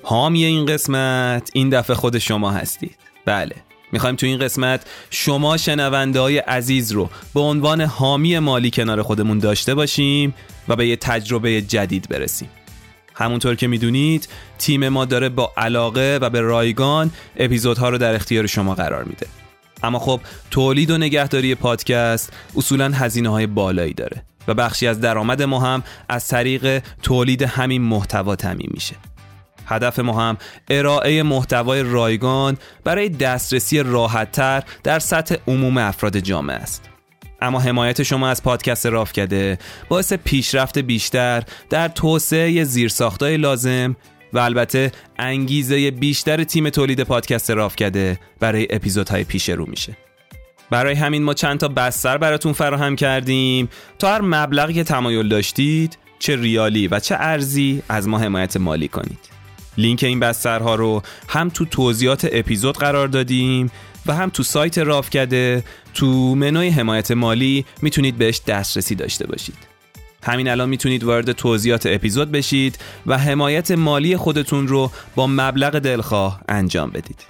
حامی 0.10 0.46
این 0.46 0.66
قسمت 0.66 1.50
این 1.54 1.70
دفعه 1.70 1.96
خود 1.96 2.18
شما 2.18 2.52
هستید. 2.52 2.98
بله 3.26 3.56
می‌خوایم 3.92 4.16
تو 4.16 4.26
این 4.26 4.40
قسمت 4.40 4.86
شما 5.10 5.58
شنونده 5.58 6.20
های 6.20 6.38
عزیز 6.38 6.92
رو 6.92 7.10
به 7.34 7.40
عنوان 7.40 7.82
حامی 7.82 8.40
مالی 8.40 8.72
کنار 8.72 9.02
خودمون 9.02 9.40
داشته 9.40 9.76
باشیم 9.76 10.34
و 10.68 10.76
به 10.76 10.88
یه 10.88 10.96
تجربه 10.96 11.62
جدید 11.62 12.10
برسیم. 12.10 12.50
همونطور 13.14 13.56
که 13.56 13.68
می‌دونید 13.68 14.28
تیم 14.58 14.90
ما 14.90 15.06
داره 15.06 15.30
با 15.30 15.54
علاقه 15.58 16.20
و 16.22 16.30
به 16.30 16.42
رایگان 16.42 17.12
اپیزودها 17.38 17.90
رو 17.90 17.98
در 17.98 18.16
اختیار 18.16 18.48
شما 18.48 18.76
قرار 18.76 19.04
میده. 19.04 19.28
اما 19.84 20.00
خب 20.00 20.20
تولید 20.52 20.92
و 20.92 20.98
نگهداری 20.98 21.56
پادکست 21.56 22.34
اصولا 22.58 22.92
هزینه 22.94 23.30
های 23.30 23.48
بالایی 23.48 23.94
داره 23.94 24.24
و 24.48 24.54
بخشی 24.54 24.88
از 24.88 25.02
درآمد 25.02 25.42
ما 25.42 25.60
هم 25.60 25.84
از 26.10 26.28
طریق 26.28 26.84
تولید 27.04 27.42
همین 27.42 27.82
محتوا 27.82 28.36
تامین 28.36 28.70
میشه. 28.74 28.96
هدف 29.68 30.00
ما 30.00 30.22
هم 30.22 30.38
ارائه 30.70 31.24
محتوای 31.24 31.84
رایگان 31.84 32.58
برای 32.84 33.10
دسترسی 33.10 33.84
راحتتر 33.84 34.64
در 34.84 35.00
سطح 35.00 35.36
عموم 35.48 35.78
افراد 35.78 36.18
جامعه 36.18 36.56
است. 36.56 36.90
اما 37.42 37.60
حمایت 37.60 38.04
شما 38.04 38.30
از 38.30 38.44
پادکست 38.44 38.86
راف 38.86 39.14
کرده 39.14 39.58
باعث 39.90 40.14
پیشرفت 40.14 40.78
بیشتر 40.78 41.44
در 41.70 41.88
توسعه 41.88 42.64
زیرساختای 42.64 43.38
لازم 43.38 43.96
و 44.34 44.40
البته 44.40 44.92
انگیزه 45.20 45.92
بیشتر 45.92 46.44
تیم 46.44 46.70
تولید 46.70 47.04
پادکست 47.04 47.52
راف 47.52 47.76
کرده 47.76 48.20
برای 48.40 48.68
اپیزودهای 48.70 49.24
پیش 49.24 49.50
رو 49.50 49.66
میشه. 49.66 49.98
برای 50.70 50.96
همین 50.96 51.24
ما 51.24 51.34
چند 51.34 51.60
تا 51.60 51.68
بستر 51.68 52.18
براتون 52.18 52.54
فراهم 52.54 52.96
کردیم 52.96 53.70
تا 54.00 54.14
هر 54.14 54.22
مبلغی 54.22 54.74
که 54.74 54.84
تمایل 54.84 55.30
داشتید 55.30 55.98
چه 56.20 56.36
ریالی 56.36 56.88
و 56.88 57.00
چه 57.00 57.16
ارزی 57.20 57.84
از 57.90 58.08
ما 58.08 58.20
حمایت 58.20 58.58
مالی 58.58 58.88
کنید. 58.88 59.37
لینک 59.78 60.04
این 60.04 60.20
بسترها 60.20 60.76
رو 60.76 61.02
هم 61.28 61.50
تو 61.50 61.66
توضیحات 61.66 62.28
اپیزود 62.32 62.78
قرار 62.78 63.08
دادیم 63.08 63.72
و 64.06 64.14
هم 64.14 64.30
تو 64.30 64.44
سایت 64.44 64.78
راف 64.78 65.10
کرده 65.10 65.64
تو 65.94 66.36
منوی 66.36 66.70
حمایت 66.70 67.12
مالی 67.12 67.66
می‌تونید 67.82 68.18
بهش 68.18 68.42
دسترسی 68.48 68.96
داشته 68.96 69.28
باشید. 69.28 69.58
همین 70.24 70.48
الان 70.50 70.70
می‌تونید 70.70 71.04
وارد 71.04 71.32
توضیحات 71.32 71.86
اپیزود 71.86 72.32
بشید 72.32 72.80
و 73.06 73.18
حمایت 73.18 73.72
مالی 73.72 74.18
خودتون 74.18 74.68
رو 74.68 74.92
با 75.16 75.28
مبلغ 75.28 75.80
دلخواه 75.80 76.42
انجام 76.50 76.90
بدید. 76.90 77.26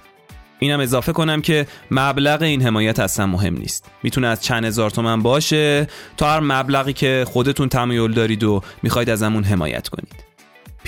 اینم 0.58 0.80
اضافه 0.80 1.12
کنم 1.12 1.42
که 1.42 1.66
مبلغ 1.90 2.42
این 2.42 2.62
حمایت 2.62 3.00
اصلا 3.00 3.26
مهم 3.26 3.54
نیست. 3.56 3.90
می‌تونه 4.02 4.26
از 4.26 4.42
چند 4.42 4.64
هزار 4.64 4.90
تومن 4.90 5.22
باشه 5.22 5.88
تا 6.16 6.30
هر 6.30 6.40
مبلغی 6.40 6.92
که 6.92 7.24
خودتون 7.28 7.68
تمایل 7.68 8.12
دارید 8.12 8.44
و 8.44 8.62
می‌خواید 8.82 9.10
ازمون 9.10 9.44
حمایت 9.44 9.88
کنید. 9.88 10.27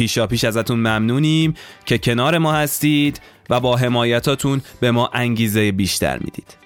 پیشا 0.01 0.27
پیش 0.27 0.45
ازتون 0.45 0.79
ممنونیم 0.79 1.55
که 1.85 1.99
کنار 1.99 2.39
ما 2.39 2.53
هستید 2.53 3.21
و 3.51 3.61
با 3.61 3.77
حمایتاتون 3.77 4.63
به 4.81 4.91
ما 4.91 5.11
انگیزه 5.13 5.73
بیشتر 5.73 6.19
می‌دید. 6.19 6.57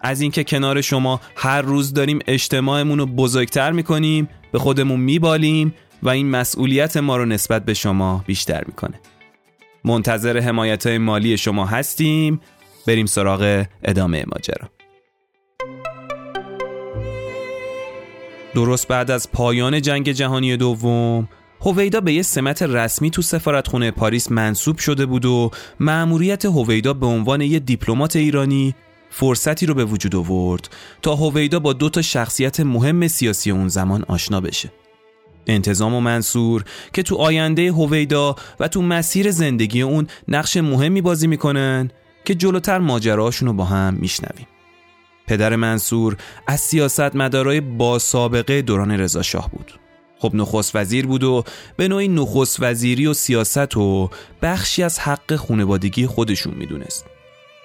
از 0.00 0.20
اینکه 0.20 0.44
کنار 0.44 0.80
شما 0.80 1.20
هر 1.36 1.62
روز 1.62 1.92
داریم 1.92 2.18
اجتماعمون 2.26 2.98
رو 2.98 3.06
بزرگتر 3.06 3.72
می‌کنیم 3.72 4.28
به 4.52 4.58
خودمون 4.58 5.00
میبالیم 5.00 5.74
و 6.02 6.08
این 6.08 6.30
مسئولیت 6.30 6.96
ما 6.96 7.16
رو 7.16 7.24
نسبت 7.24 7.64
به 7.64 7.74
شما 7.74 8.24
بیشتر 8.26 8.64
می‌کنه. 8.66 9.00
منتظر 9.84 10.38
حمایت 10.38 10.86
های 10.86 10.98
مالی 10.98 11.36
شما 11.36 11.66
هستیم. 11.66 12.40
بریم 12.86 13.06
سراغ 13.06 13.64
ادامه 13.84 14.24
ماجرا. 14.26 14.68
درست 18.54 18.88
بعد 18.88 19.10
از 19.10 19.32
پایان 19.32 19.82
جنگ 19.82 20.12
جهانی 20.12 20.56
دوم 20.56 21.28
هویدا 21.62 22.00
به 22.00 22.12
یه 22.12 22.22
سمت 22.22 22.62
رسمی 22.62 23.10
تو 23.10 23.22
سفارتخونه 23.22 23.90
پاریس 23.90 24.32
منصوب 24.32 24.78
شده 24.78 25.06
بود 25.06 25.24
و 25.24 25.50
مأموریت 25.80 26.44
هویدا 26.44 26.92
به 26.92 27.06
عنوان 27.06 27.40
یه 27.40 27.58
دیپلمات 27.58 28.16
ایرانی 28.16 28.74
فرصتی 29.10 29.66
رو 29.66 29.74
به 29.74 29.84
وجود 29.84 30.16
آورد 30.16 30.68
تا 31.02 31.14
هویدا 31.14 31.58
با 31.58 31.72
دو 31.72 31.88
تا 31.88 32.02
شخصیت 32.02 32.60
مهم 32.60 33.08
سیاسی 33.08 33.50
اون 33.50 33.68
زمان 33.68 34.04
آشنا 34.08 34.40
بشه. 34.40 34.72
انتظام 35.46 35.94
و 35.94 36.00
منصور 36.00 36.64
که 36.92 37.02
تو 37.02 37.16
آینده 37.16 37.72
هویدا 37.72 38.36
و 38.60 38.68
تو 38.68 38.82
مسیر 38.82 39.30
زندگی 39.30 39.82
اون 39.82 40.06
نقش 40.28 40.56
مهمی 40.56 41.00
بازی 41.00 41.26
می‌کنن 41.26 41.90
که 42.24 42.34
جلوتر 42.34 42.78
ماجراشون 42.78 43.48
رو 43.48 43.54
با 43.54 43.64
هم 43.64 43.94
میشنویم. 43.94 44.46
پدر 45.26 45.56
منصور 45.56 46.16
از 46.46 46.60
سیاست 46.60 47.16
مدارای 47.16 47.60
با 47.60 47.98
سابقه 47.98 48.62
دوران 48.62 48.90
رضا 48.90 49.22
شاه 49.22 49.50
بود. 49.50 49.79
خب 50.20 50.30
نخست 50.34 50.76
وزیر 50.76 51.06
بود 51.06 51.24
و 51.24 51.44
به 51.76 51.88
نوعی 51.88 52.08
نخست 52.08 52.56
وزیری 52.60 53.06
و 53.06 53.14
سیاست 53.14 53.76
و 53.76 54.10
بخشی 54.42 54.82
از 54.82 54.98
حق 54.98 55.36
خونوادگی 55.36 56.06
خودشون 56.06 56.54
می‌دونست. 56.54 57.06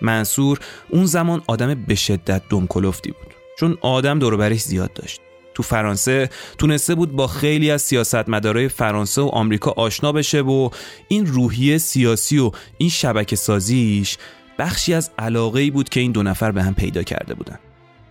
منصور 0.01 0.59
اون 0.89 1.05
زمان 1.05 1.41
آدم 1.47 1.73
به 1.73 1.95
شدت 1.95 2.41
دمکلفتی 2.49 3.11
بود. 3.11 3.33
چون 3.59 3.77
آدم 3.81 4.19
دوربرش 4.19 4.61
زیاد 4.61 4.93
داشت. 4.93 5.21
تو 5.53 5.63
فرانسه 5.63 6.29
تونسته 6.57 6.95
بود 6.95 7.11
با 7.11 7.27
خیلی 7.27 7.71
از 7.71 7.81
سیاستمدارای 7.81 8.67
فرانسه 8.69 9.21
و 9.21 9.25
آمریکا 9.25 9.71
آشنا 9.71 10.11
بشه 10.11 10.41
و 10.41 10.69
این 11.07 11.25
روحیه 11.25 11.77
سیاسی 11.77 12.39
و 12.39 12.51
این 12.77 12.89
شبکه 12.89 13.35
سازیش 13.35 14.17
بخشی 14.59 14.93
از 14.93 15.11
علاقه 15.19 15.71
بود 15.71 15.89
که 15.89 15.99
این 15.99 16.11
دو 16.11 16.23
نفر 16.23 16.51
به 16.51 16.63
هم 16.63 16.73
پیدا 16.73 17.03
کرده 17.03 17.33
بودن. 17.33 17.59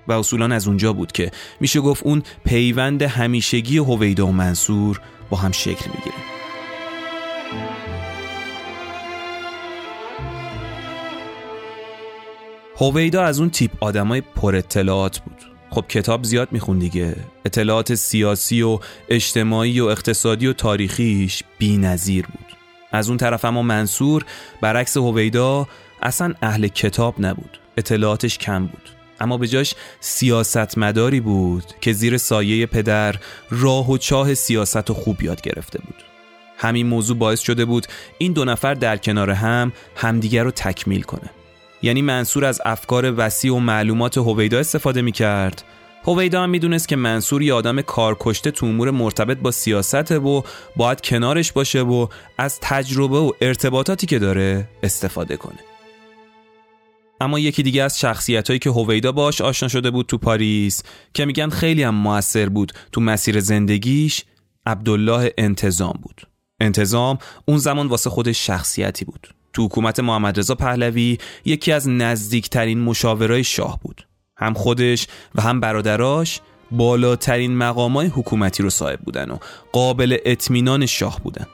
و 0.08 0.12
اصولا 0.12 0.54
از 0.54 0.68
اونجا 0.68 0.92
بود 0.92 1.12
که 1.12 1.30
میشه 1.60 1.80
گفت 1.80 2.02
اون 2.02 2.22
پیوند 2.44 3.02
همیشگی 3.02 3.78
هویدا 3.78 4.26
و 4.26 4.32
منصور 4.32 5.00
با 5.30 5.36
هم 5.36 5.52
شکل 5.52 5.90
می‌گیره. 5.94 6.34
هویدا 12.76 13.24
از 13.24 13.40
اون 13.40 13.50
تیپ 13.50 13.70
آدمای 13.80 14.20
پر 14.20 14.56
اطلاعات 14.56 15.18
بود. 15.18 15.36
خب 15.70 15.84
کتاب 15.88 16.24
زیاد 16.24 16.48
میخون 16.52 16.78
دیگه. 16.78 17.16
اطلاعات 17.44 17.94
سیاسی 17.94 18.62
و 18.62 18.78
اجتماعی 19.08 19.80
و 19.80 19.84
اقتصادی 19.84 20.46
و 20.46 20.52
تاریخیش 20.52 21.42
بی 21.58 21.76
نظیر 21.76 22.26
بود. 22.26 22.56
از 22.92 23.08
اون 23.08 23.18
طرف 23.18 23.44
اما 23.44 23.62
منصور 23.62 24.24
برعکس 24.60 24.96
هویدا 24.96 25.68
اصلا 26.02 26.34
اهل 26.42 26.68
کتاب 26.68 27.14
نبود. 27.18 27.58
اطلاعاتش 27.76 28.38
کم 28.38 28.66
بود. 28.66 28.90
اما 29.24 29.38
به 29.38 29.48
جاش 29.48 29.74
سیاستمداری 30.00 31.20
بود 31.20 31.64
که 31.80 31.92
زیر 31.92 32.18
سایه 32.18 32.66
پدر 32.66 33.14
راه 33.50 33.90
و 33.90 33.98
چاه 33.98 34.34
سیاست 34.34 34.90
و 34.90 34.94
خوب 34.94 35.22
یاد 35.22 35.40
گرفته 35.40 35.78
بود. 35.78 35.94
همین 36.56 36.86
موضوع 36.86 37.16
باعث 37.16 37.40
شده 37.40 37.64
بود 37.64 37.86
این 38.18 38.32
دو 38.32 38.44
نفر 38.44 38.74
در 38.74 38.96
کنار 38.96 39.30
هم 39.30 39.72
همدیگر 39.96 40.44
رو 40.44 40.50
تکمیل 40.50 41.02
کنه. 41.02 41.30
یعنی 41.82 42.02
منصور 42.02 42.44
از 42.44 42.60
افکار 42.64 43.14
وسیع 43.16 43.54
و 43.54 43.58
معلومات 43.58 44.18
هویدا 44.18 44.58
استفاده 44.58 45.02
می 45.02 45.12
کرد 45.12 45.64
هویدا 46.06 46.42
هم 46.42 46.50
می‌دونست 46.50 46.88
که 46.88 46.96
منصور 46.96 47.42
یه 47.42 47.54
آدم 47.54 47.80
کارکشته 47.80 48.50
تو 48.50 48.66
امور 48.66 48.90
مرتبط 48.90 49.38
با 49.38 49.50
سیاسته 49.50 50.18
و 50.18 50.42
باید 50.76 51.00
کنارش 51.00 51.52
باشه 51.52 51.82
و 51.82 52.06
از 52.38 52.58
تجربه 52.60 53.18
و 53.18 53.32
ارتباطاتی 53.40 54.06
که 54.06 54.18
داره 54.18 54.68
استفاده 54.82 55.36
کنه. 55.36 55.73
اما 57.24 57.38
یکی 57.38 57.62
دیگه 57.62 57.82
از 57.82 58.00
شخصیت 58.00 58.48
هایی 58.48 58.58
که 58.58 58.70
هویدا 58.70 59.12
باش 59.12 59.40
آشنا 59.40 59.68
شده 59.68 59.90
بود 59.90 60.06
تو 60.06 60.18
پاریس 60.18 60.82
که 61.14 61.24
میگن 61.24 61.48
خیلی 61.48 61.82
هم 61.82 61.94
موثر 61.94 62.48
بود 62.48 62.72
تو 62.92 63.00
مسیر 63.00 63.40
زندگیش 63.40 64.24
عبدالله 64.66 65.32
انتظام 65.38 65.98
بود. 66.02 66.26
انتظام 66.60 67.18
اون 67.48 67.58
زمان 67.58 67.86
واسه 67.86 68.10
خودش 68.10 68.46
شخصیتی 68.46 69.04
بود. 69.04 69.34
تو 69.52 69.64
حکومت 69.64 70.00
محمد 70.00 70.38
رضا 70.38 70.54
پهلوی 70.54 71.18
یکی 71.44 71.72
از 71.72 71.88
نزدیکترین 71.88 72.80
مشاورای 72.80 73.44
شاه 73.44 73.80
بود. 73.82 74.06
هم 74.36 74.54
خودش 74.54 75.06
و 75.34 75.42
هم 75.42 75.60
برادراش 75.60 76.40
بالاترین 76.70 77.56
مقامای 77.56 78.06
حکومتی 78.06 78.62
رو 78.62 78.70
صاحب 78.70 79.00
بودن 79.00 79.30
و 79.30 79.38
قابل 79.72 80.16
اطمینان 80.24 80.86
شاه 80.86 81.20
بودن. 81.20 81.46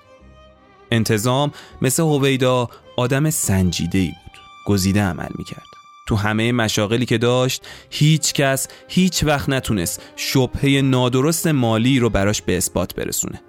انتظام 0.90 1.52
مثل 1.82 2.02
هویدا 2.02 2.68
آدم 2.96 3.30
سنجیده 3.30 3.98
ای 3.98 4.08
بود. 4.08 4.29
گزیده 4.66 5.02
عمل 5.02 5.28
می‌کرد. 5.38 5.66
تو 6.06 6.16
همه 6.16 6.52
مشاغلی 6.52 7.06
که 7.06 7.18
داشت 7.18 7.66
هیچ 7.90 8.32
کس 8.32 8.68
هیچ 8.88 9.24
وقت 9.24 9.48
نتونست 9.48 10.02
شبهه 10.16 10.80
نادرست 10.80 11.46
مالی 11.46 11.98
رو 11.98 12.10
براش 12.10 12.42
به 12.42 12.56
اثبات 12.56 12.94
برسونه. 12.94 13.40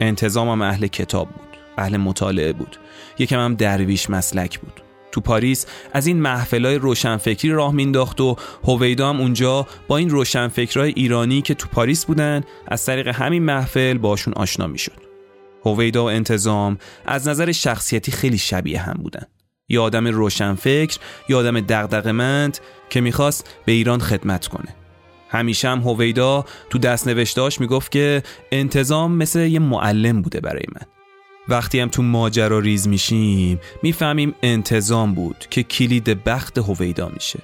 انتظام 0.00 0.48
هم 0.48 0.62
اهل 0.62 0.86
کتاب 0.86 1.28
بود 1.28 1.48
اهل 1.78 1.96
مطالعه 1.96 2.52
بود. 2.52 2.76
یکم 3.18 3.38
هم 3.38 3.54
درویش 3.54 4.10
مسلک 4.10 4.60
بود. 4.60 4.82
تو 5.12 5.20
پاریس 5.20 5.66
از 5.92 6.06
این 6.06 6.20
محفلای 6.20 6.74
روشنفکری 6.74 7.50
راه 7.50 7.74
مینداخت 7.74 8.20
و 8.20 8.36
هویدا 8.64 9.08
هم 9.08 9.20
اونجا 9.20 9.66
با 9.88 9.96
این 9.96 10.10
روشنفکرای 10.10 10.92
ایرانی 10.96 11.42
که 11.42 11.54
تو 11.54 11.68
پاریس 11.68 12.06
بودن 12.06 12.42
از 12.66 12.86
طریق 12.86 13.08
همین 13.08 13.42
محفل 13.42 13.98
باشون 13.98 14.34
آشنا 14.34 14.66
می‌شد. 14.66 15.00
هویدا 15.64 16.04
و 16.04 16.08
انتظام 16.08 16.78
از 17.06 17.28
نظر 17.28 17.52
شخصیتی 17.52 18.12
خیلی 18.12 18.38
شبیه 18.38 18.80
هم 18.80 18.96
بودن. 19.02 19.26
یه 19.68 19.80
آدم 19.80 20.06
روشنفکر 20.06 20.98
یه 21.28 21.36
آدم 21.36 21.60
دغدغه‌مند 21.60 22.58
که 22.90 23.00
می‌خواست 23.00 23.50
به 23.64 23.72
ایران 23.72 24.00
خدمت 24.00 24.46
کنه. 24.46 24.74
همیشه 25.30 25.68
هم 25.68 25.80
هویدا 25.80 26.44
تو 26.70 26.78
دست 26.78 27.08
نوشتاش 27.08 27.60
می‌گفت 27.60 27.92
که 27.92 28.22
انتظام 28.52 29.12
مثل 29.12 29.40
یه 29.40 29.58
معلم 29.58 30.22
بوده 30.22 30.40
برای 30.40 30.64
من. 30.74 30.86
وقتی 31.48 31.80
هم 31.80 31.88
تو 31.88 32.02
ماجرا 32.02 32.58
ریز 32.58 32.88
میشیم 32.88 33.60
می‌فهمیم 33.82 34.34
انتظام 34.42 35.14
بود 35.14 35.44
که 35.50 35.62
کلید 35.62 36.24
بخت 36.24 36.58
هویدا 36.58 37.08
میشه. 37.08 37.38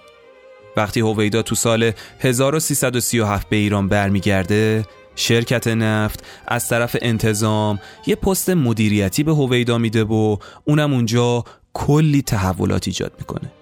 وقتی 0.76 1.00
هویدا 1.00 1.42
تو 1.42 1.54
سال 1.54 1.92
1337 2.20 3.48
به 3.48 3.56
ایران 3.56 3.88
برمیگرده 3.88 4.84
شرکت 5.16 5.68
نفت 5.68 6.24
از 6.48 6.68
طرف 6.68 6.96
انتظام 7.02 7.78
یه 8.06 8.14
پست 8.16 8.50
مدیریتی 8.50 9.22
به 9.22 9.34
هویدا 9.34 9.78
میده 9.78 10.04
و 10.04 10.37
اونم 10.64 10.92
اونجا 10.92 11.44
کلی 11.74 12.22
تحولات 12.22 12.88
ایجاد 12.88 13.12
می‌کنه. 13.18 13.52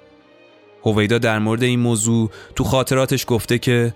هویدا 0.84 1.18
در 1.18 1.38
مورد 1.38 1.62
این 1.62 1.80
موضوع 1.80 2.30
تو 2.56 2.64
خاطراتش 2.64 3.24
گفته 3.28 3.58
که 3.58 3.94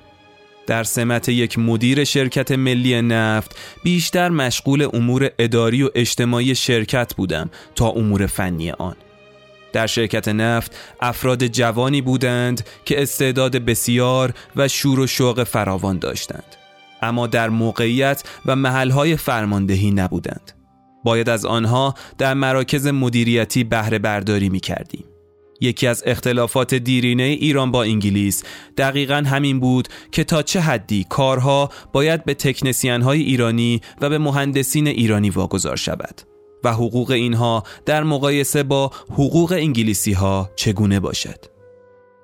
در 0.66 0.85
سمت 0.85 1.29
یک 1.29 1.59
مدیر 1.59 2.05
شرکت 2.05 2.52
ملی 2.52 3.02
نفت 3.02 3.57
بیشتر 3.83 4.29
مشغول 4.29 4.88
امور 4.92 5.31
اداری 5.38 5.83
و 5.83 5.90
اجتماعی 5.94 6.55
شرکت 6.55 7.14
بودم 7.14 7.50
تا 7.74 7.88
امور 7.88 8.26
فنی 8.26 8.70
آن. 8.70 8.96
در 9.72 9.87
شرکت 9.87 10.29
نفت 10.29 10.76
افراد 11.00 11.46
جوانی 11.46 12.02
بودند 12.02 12.66
که 12.85 13.02
استعداد 13.02 13.57
بسیار 13.57 14.35
و 14.57 14.68
شور 14.68 15.00
و 15.00 15.07
شوق 15.07 15.44
فراوان 15.44 15.98
داشتند. 15.98 16.57
اما 17.02 17.26
در 17.26 17.48
موقعیت 17.48 18.22
و 18.46 18.57
محلهای 18.57 19.16
فرماندهی 19.16 19.90
نبودند. 19.90 20.56
باید 21.07 21.29
از 21.29 21.45
آنها 21.45 21.95
در 22.19 22.35
مراکز 22.35 22.87
مدیریتی 22.87 23.64
بهره 23.64 23.99
برداری 23.99 24.49
می 24.49 24.61
کردیم. 24.61 25.05
یکی 25.61 25.87
از 25.87 26.03
اختلافات 26.07 26.75
دیرینه 26.75 27.23
ایران 27.23 27.71
با 27.71 27.83
انگلیس 27.83 28.42
دقیقا 28.77 29.25
همین 29.27 29.61
بود 29.61 29.88
که 30.12 30.25
تا 30.25 30.42
چه 30.42 30.61
حدی 30.61 31.07
کارها 31.09 31.71
باید 31.92 32.25
به 32.25 32.35
تکنسین 32.35 33.03
های 33.03 33.21
ایرانی 33.21 33.81
و 34.01 34.09
به 34.09 34.19
مهندسین 34.19 34.87
ایرانی 34.87 35.31
واگذار 35.31 35.77
شود 35.77 36.21
و 36.64 36.73
حقوق 36.73 37.11
اینها 37.11 37.62
در 37.87 38.05
مقایسه 38.05 38.62
با 38.62 38.90
حقوق 39.11 39.53
انگلیسی 39.53 40.12
ها 40.12 40.51
چگونه 40.57 41.01
باشد. 41.01 41.56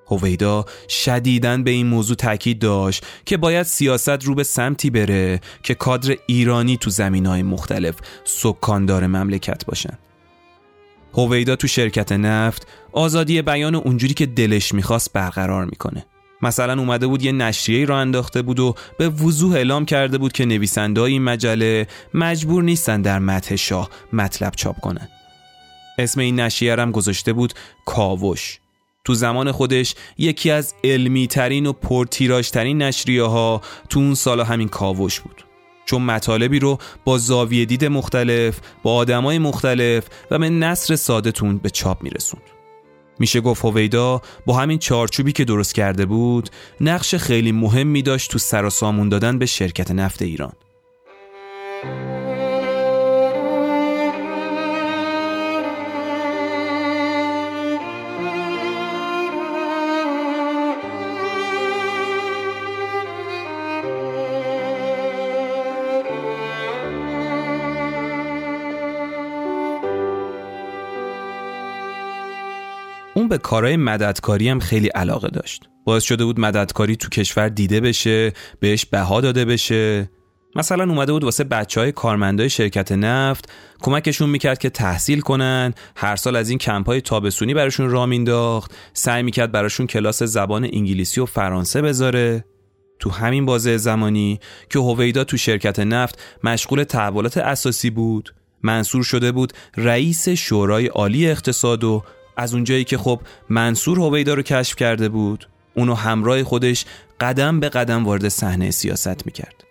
هویدا 0.07 0.65
شدیداً 0.89 1.57
به 1.57 1.71
این 1.71 1.87
موضوع 1.87 2.15
تاکید 2.15 2.59
داشت 2.59 3.05
که 3.25 3.37
باید 3.37 3.63
سیاست 3.63 4.09
رو 4.09 4.35
به 4.35 4.43
سمتی 4.43 4.89
بره 4.89 5.41
که 5.63 5.75
کادر 5.75 6.15
ایرانی 6.27 6.77
تو 6.77 6.89
زمین 6.89 7.25
های 7.25 7.43
مختلف 7.43 7.95
سکاندار 8.23 9.07
مملکت 9.07 9.65
باشن. 9.65 9.97
هویدا 11.13 11.55
تو 11.55 11.67
شرکت 11.67 12.11
نفت 12.11 12.67
آزادی 12.91 13.41
بیان 13.41 13.75
اونجوری 13.75 14.13
که 14.13 14.25
دلش 14.25 14.73
می‌خواست 14.73 15.13
برقرار 15.13 15.65
می‌کنه. 15.65 16.05
مثلا 16.41 16.79
اومده 16.79 17.07
بود 17.07 17.23
یه 17.23 17.31
نشریه 17.31 17.85
را 17.85 17.99
انداخته 17.99 18.41
بود 18.41 18.59
و 18.59 18.75
به 18.97 19.09
وضوح 19.09 19.55
اعلام 19.55 19.85
کرده 19.85 20.17
بود 20.17 20.31
که 20.31 20.45
نویسنده 20.45 21.01
این 21.01 21.23
مجله 21.23 21.87
مجبور 22.13 22.63
نیستن 22.63 23.01
در 23.01 23.19
متح 23.19 23.55
شاه 23.55 23.89
مطلب 24.13 24.53
چاپ 24.55 24.79
کنن. 24.79 25.07
اسم 25.97 26.19
این 26.19 26.39
نشریه 26.39 26.75
هم 26.75 26.91
گذاشته 26.91 27.33
بود 27.33 27.53
کاوش. 27.85 28.59
تو 29.05 29.13
زمان 29.13 29.51
خودش 29.51 29.95
یکی 30.17 30.51
از 30.51 30.73
علمی 30.83 31.27
ترین 31.27 31.65
و 31.65 31.73
پرتیراژ 31.73 32.49
ترین 32.49 32.81
نشریه 32.81 33.23
ها 33.23 33.61
تو 33.89 33.99
اون 33.99 34.13
سال 34.13 34.41
همین 34.41 34.69
کاوش 34.69 35.19
بود. 35.19 35.45
چون 35.85 36.01
مطالبی 36.01 36.59
رو 36.59 36.77
با 37.05 37.17
زاویه 37.17 37.65
دید 37.65 37.85
مختلف 37.85 38.59
با 38.83 38.95
آدمای 38.95 39.37
مختلف 39.39 40.07
و 40.31 40.39
به 40.39 40.49
نصر 40.49 40.95
سادتون 40.95 41.57
به 41.57 41.69
چاپ 41.69 42.03
میرسوند. 42.03 42.43
میشه 43.19 43.41
گفت 43.41 43.65
هویدا 43.65 44.21
با 44.45 44.53
همین 44.53 44.79
چارچوبی 44.79 45.31
که 45.31 45.45
درست 45.45 45.75
کرده 45.75 46.05
بود 46.05 46.49
نقش 46.81 47.15
خیلی 47.15 47.51
مهمی 47.51 48.01
داشت 48.01 48.31
تو 48.31 48.39
سر 48.39 48.69
سامون 48.69 49.09
دادن 49.09 49.39
به 49.39 49.45
شرکت 49.45 49.91
نفت 49.91 50.21
ایران. 50.21 50.53
به 73.33 73.39
کارهای 73.39 73.77
مددکاری 73.77 74.49
هم 74.49 74.59
خیلی 74.59 74.87
علاقه 74.87 75.27
داشت. 75.27 75.63
باعث 75.85 76.03
شده 76.03 76.25
بود 76.25 76.39
مددکاری 76.39 76.95
تو 76.95 77.09
کشور 77.09 77.49
دیده 77.49 77.79
بشه 77.79 78.33
بهش 78.59 78.85
بها 78.85 79.21
داده 79.21 79.45
بشه. 79.45 80.09
مثلا 80.55 80.83
اومده 80.83 81.11
بود 81.11 81.23
واسه 81.23 81.43
بچه 81.43 81.81
های 81.81 81.91
کارمندای 81.91 82.49
شرکت 82.49 82.91
نفت 82.91 83.51
کمکشون 83.81 84.29
می‌کرد 84.29 84.57
که 84.57 84.69
تحصیل 84.69 85.21
کنن 85.21 85.73
هر 85.95 86.15
سال 86.15 86.35
از 86.35 86.49
این 86.49 86.57
کمپ 86.57 86.87
های 86.87 87.01
تابستونی 87.01 87.53
براشون 87.53 87.89
را 87.89 88.05
مینداخت 88.05 88.71
سعی 88.93 89.23
می‌کرد 89.23 89.51
براشون 89.51 89.87
کلاس 89.87 90.23
زبان 90.23 90.63
انگلیسی 90.63 91.21
و 91.21 91.25
فرانسه 91.25 91.81
بذاره. 91.81 92.45
تو 92.99 93.09
همین 93.09 93.45
بازه 93.45 93.77
زمانی 93.77 94.39
که 94.69 94.79
هویدا 94.79 95.23
تو 95.23 95.37
شرکت 95.37 95.79
نفت 95.79 96.21
مشغول 96.43 96.83
تحولات 96.83 97.37
اساسی 97.37 97.89
بود 97.89 98.33
منصور 98.63 99.03
شده 99.03 99.31
بود 99.31 99.53
رئیس 99.77 100.29
شورای 100.29 100.87
عالی 100.87 101.27
اقتصاد 101.27 101.83
و 101.83 102.03
از 102.37 102.53
اونجایی 102.53 102.83
که 102.83 102.97
خب 102.97 103.21
منصور 103.49 103.99
هویدا 103.99 104.33
رو 104.33 104.41
کشف 104.41 104.75
کرده 104.75 105.09
بود 105.09 105.47
اونو 105.75 105.93
همراه 105.93 106.43
خودش 106.43 106.85
قدم 107.19 107.59
به 107.59 107.69
قدم 107.69 108.05
وارد 108.05 108.27
صحنه 108.27 108.71
سیاست 108.71 109.25
می‌کرد. 109.25 109.63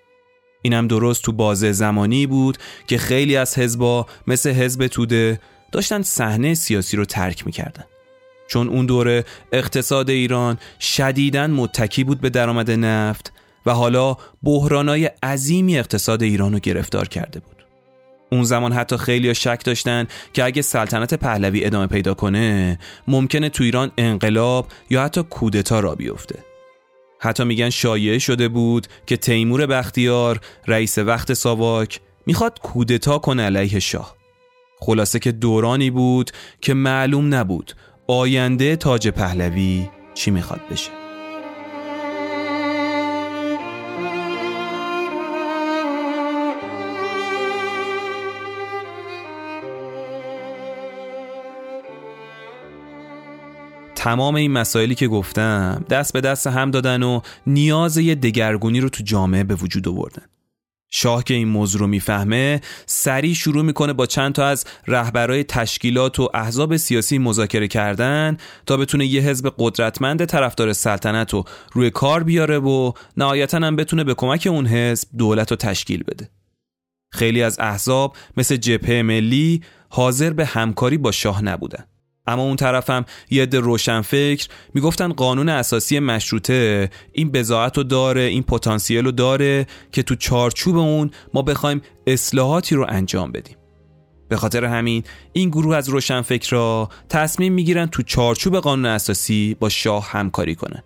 اینم 0.63 0.89
درست 0.89 1.23
تو 1.23 1.33
بازه 1.33 1.73
زمانی 1.73 2.27
بود 2.27 2.59
که 2.87 2.99
خیلی 2.99 3.37
از 3.37 3.59
حزبا 3.59 4.07
مثل 4.27 4.51
حزب 4.51 4.87
توده 4.87 5.41
داشتن 5.73 6.03
صحنه 6.03 6.55
سیاسی 6.55 6.97
رو 6.97 7.05
ترک 7.05 7.47
می‌کردن. 7.47 7.85
چون 8.49 8.69
اون 8.69 8.87
دوره 8.87 9.25
اقتصاد 9.53 10.11
ایران 10.11 10.59
شدیداً 10.81 11.47
متکی 11.47 12.05
بود 12.05 12.21
به 12.21 12.31
درآمد 12.31 12.71
نفت 12.71 13.33
و 13.67 13.75
حالا 13.75 14.17
بحرانای 14.43 15.11
عظیمی 15.23 15.79
اقتصاد 15.79 16.23
ایران 16.23 16.53
رو 16.53 16.59
گرفتار 16.59 17.09
کرده 17.09 17.41
بود. 17.41 17.52
اون 18.33 18.43
زمان 18.45 18.73
حتی 18.73 18.97
خیلی 18.97 19.35
شک 19.35 19.61
داشتن 19.65 20.07
که 20.33 20.45
اگه 20.45 20.63
سلطنت 20.63 21.15
پهلوی 21.15 21.65
ادامه 21.65 21.87
پیدا 21.87 22.15
کنه 22.15 22.79
ممکنه 23.09 23.49
تو 23.49 23.65
ایران 23.65 23.93
انقلاب 23.99 24.67
یا 24.91 25.05
حتی 25.05 25.23
کودتا 25.23 25.81
را 25.81 25.95
بیفته. 25.95 26.39
حتی 27.21 27.45
میگن 27.45 27.71
شایعه 27.71 28.19
شده 28.19 28.49
بود 28.49 28.87
که 29.07 29.17
تیمور 29.17 29.67
بختیار 29.67 30.41
رئیس 30.67 30.99
وقت 30.99 31.33
ساواک 31.33 32.01
می‌خواد 32.27 32.59
کودتا 32.63 33.19
کنه 33.19 33.43
علیه 33.43 33.79
شاه. 33.79 34.17
خلاصه 34.81 35.19
که 35.19 35.33
دورانی 35.33 35.91
بود 35.91 36.31
که 36.61 36.75
معلوم 36.75 37.35
نبود 37.35 37.75
آینده 38.09 38.77
تاج 38.77 39.09
پهلوی 39.09 39.89
چی 40.15 40.31
می‌خواد 40.31 40.61
بشه. 40.71 40.91
تمام 54.03 54.35
این 54.35 54.53
مسائلی 54.53 54.95
که 54.95 55.09
گفتم 55.09 55.85
دست 55.91 56.13
به 56.13 56.21
دست 56.21 56.47
هم 56.47 56.71
دادن 56.71 57.03
و 57.03 57.21
نیاز 57.47 57.97
یه 57.97 58.15
دگرگونی 58.15 58.81
رو 58.81 58.89
تو 58.89 59.03
جامعه 59.03 59.45
به 59.45 59.55
وجود 59.55 59.89
آوردن. 59.89 60.23
شاه 60.91 61.25
که 61.25 61.35
این 61.35 61.49
موضوع 61.49 61.81
رو 61.81 61.87
می‌فهمه 61.87 62.61
سریع 62.87 63.35
شروع 63.35 63.65
می‌کنه 63.65 63.93
با 63.93 64.07
چند 64.07 64.33
تا 64.33 64.47
از 64.47 64.65
رهبرای 64.87 65.45
تشکیلات 65.45 66.21
و 66.21 66.29
احزاب 66.35 66.77
سیاسی 66.77 67.19
مذاکره 67.19 67.69
کردن 67.69 68.37
تا 68.67 68.77
بتونه 68.77 69.07
یه 69.07 69.23
حزب 69.23 69.55
قدرتمند 69.59 70.25
طرفدار 70.25 70.73
سلطنت 70.73 71.33
رو 71.33 71.45
روی 71.73 71.91
کار 71.91 72.23
بیاره 72.23 72.59
و 72.59 72.93
نهایتا 73.17 73.59
هم 73.59 73.77
بتونه 73.77 74.05
به 74.05 74.15
کمک 74.15 74.49
اون 74.51 74.67
حزب 74.67 75.09
دولت 75.19 75.51
رو 75.51 75.57
تشکیل 75.57 76.03
بده. 76.03 76.31
خیلی 77.13 77.43
از 77.43 77.61
احزاب 77.61 78.17
مثل 78.37 78.57
جبهه 78.57 79.03
ملی 79.03 79.63
حاضر 79.89 80.31
به 80.31 80.47
همکاری 80.47 80.99
با 80.99 81.13
شاه 81.13 81.45
نبودن. 81.45 81.85
اما 82.27 82.43
اون 82.43 82.57
طرفم 82.57 83.05
یه 83.31 83.43
عده 83.43 83.61
روشنفکر 83.61 84.49
می‌گفتن 84.75 85.13
قانون 85.13 85.49
اساسی 85.49 85.99
مشروطه 85.99 86.91
این 87.13 87.31
بزاعت 87.31 87.77
رو 87.77 87.83
داره 87.83 88.21
این 88.21 88.43
پتانسیل 88.43 89.05
رو 89.05 89.11
داره 89.11 89.67
که 89.93 90.03
تو 90.03 90.15
چارچوب 90.15 90.77
اون 90.77 91.11
ما 91.35 91.43
بخوایم 91.43 91.83
اصلاحاتی 92.07 92.75
رو 92.75 92.87
انجام 92.89 93.33
بدیم. 93.33 93.57
به 94.29 94.37
خاطر 94.37 94.65
همین 94.65 95.05
این 95.33 95.49
گروه 95.49 95.77
از 95.77 95.89
روشنفکرها 95.89 96.89
تصمیم 97.09 97.53
می‌گیرن 97.53 97.87
تو 97.87 98.03
چارچوب 98.03 98.57
قانون 98.57 98.87
اساسی 98.87 99.57
با 99.61 99.69
شاه 99.69 100.11
همکاری 100.11 100.55
کنن. 100.55 100.83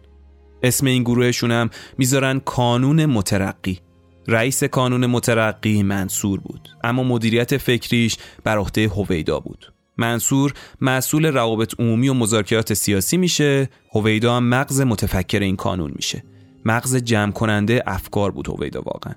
اسم 0.63 0.87
این 0.87 1.03
گروهشون 1.03 1.51
هم 1.51 1.71
می‌ذارن 1.99 2.39
کانون 2.39 3.07
مترقی. 3.07 3.81
رئیس 4.29 4.65
کانون 4.65 5.07
مترقی 5.07 5.83
منصور 5.83 6.41
بود 6.41 6.69
اما 6.85 7.03
مدیریت 7.03 7.57
فکریش 7.57 8.17
بر 8.45 8.59
عهده 8.59 8.89
هویدا 8.89 9.41
بود. 9.41 9.73
منصور 9.97 10.53
مسئول 10.81 11.27
روابط 11.27 11.75
عمومی 11.81 12.09
و 12.09 12.15
مذاکرات 12.15 12.75
سیاسی 12.75 13.17
میشه. 13.17 13.69
هویدا 13.95 14.37
هم 14.37 14.45
مغز 14.45 14.81
متفکر 14.81 15.41
این 15.41 15.57
کانون 15.57 15.93
میشه. 15.97 16.25
مغز 16.65 16.97
جمع 16.97 17.33
کننده 17.33 17.83
افکار 17.87 18.31
بود 18.31 18.49
هویدا 18.49 18.83
واقعا. 18.83 19.15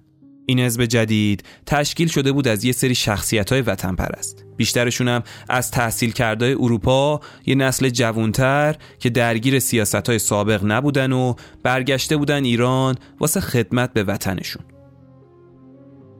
این 0.50 0.60
حزب 0.60 0.86
جدید 0.86 1.44
تشکیل 1.66 2.08
شده 2.08 2.32
بود 2.32 2.48
از 2.48 2.64
یه 2.64 2.72
سری 2.72 2.96
شخصیت 2.96 3.52
های 3.52 3.62
وطن 3.62 3.96
پرست 3.96 4.46
بیشترشون 4.58 5.08
هم 5.08 5.24
از 5.50 5.72
تحصیل 5.72 6.12
کرده 6.12 6.56
اروپا 6.60 7.20
یه 7.46 7.56
نسل 7.56 7.90
جوانتر 7.90 8.76
که 9.00 9.10
درگیر 9.10 9.60
سیاست 9.60 10.10
های 10.10 10.20
سابق 10.20 10.62
نبودن 10.64 11.12
و 11.12 11.34
برگشته 11.64 12.18
بودن 12.18 12.44
ایران 12.44 12.96
واسه 13.20 13.40
خدمت 13.40 13.94
به 13.94 14.04
وطنشون. 14.04 14.64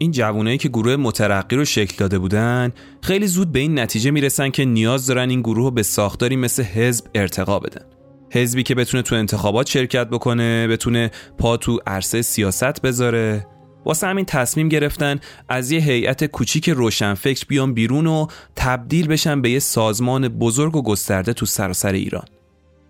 این 0.02 0.12
جوانایی 0.12 0.58
که 0.58 0.70
گروه 0.70 0.96
مترقی 0.96 1.56
رو 1.56 1.66
شکل 1.66 1.96
داده 1.98 2.20
بودن 2.20 2.72
خیلی 3.02 3.28
زود 3.28 3.52
به 3.52 3.60
این 3.60 3.80
نتیجه 3.80 4.12
می‌رسن 4.12 4.50
که 4.50 4.66
نیاز 4.66 5.08
دارن 5.08 5.30
این 5.30 5.42
گروه 5.42 5.58
رو 5.58 5.72
به 5.72 5.84
ساختاری 5.84 6.36
مثل 6.36 6.64
حزب 6.64 7.06
ارتقا 7.16 7.60
بدن. 7.60 7.86
حزبی 8.32 8.64
که 8.64 8.76
بتونه 8.76 9.04
تو 9.04 9.16
انتخابات 9.16 9.70
شرکت 9.70 10.08
بکنه 10.08 10.68
بتونه 10.68 11.12
پا 11.38 11.58
تو 11.58 11.80
عرصه 11.88 12.22
سیاست 12.22 12.82
بذاره. 12.82 13.48
واسه 13.86 14.08
همین 14.08 14.26
تصمیم 14.26 14.70
گرفتن 14.70 15.20
از 15.50 15.72
یه 15.72 15.80
هیئت 15.80 16.26
کوچیک 16.26 16.70
روشنفکر 16.70 17.46
بیان 17.48 17.74
بیرون 17.74 18.08
و 18.08 18.28
تبدیل 18.56 19.08
بشن 19.08 19.42
به 19.42 19.50
یه 19.50 19.60
سازمان 19.60 20.28
بزرگ 20.28 20.76
و 20.76 20.82
گسترده 20.82 21.34
تو 21.34 21.46
سراسر 21.46 21.94
ایران. 21.94 22.26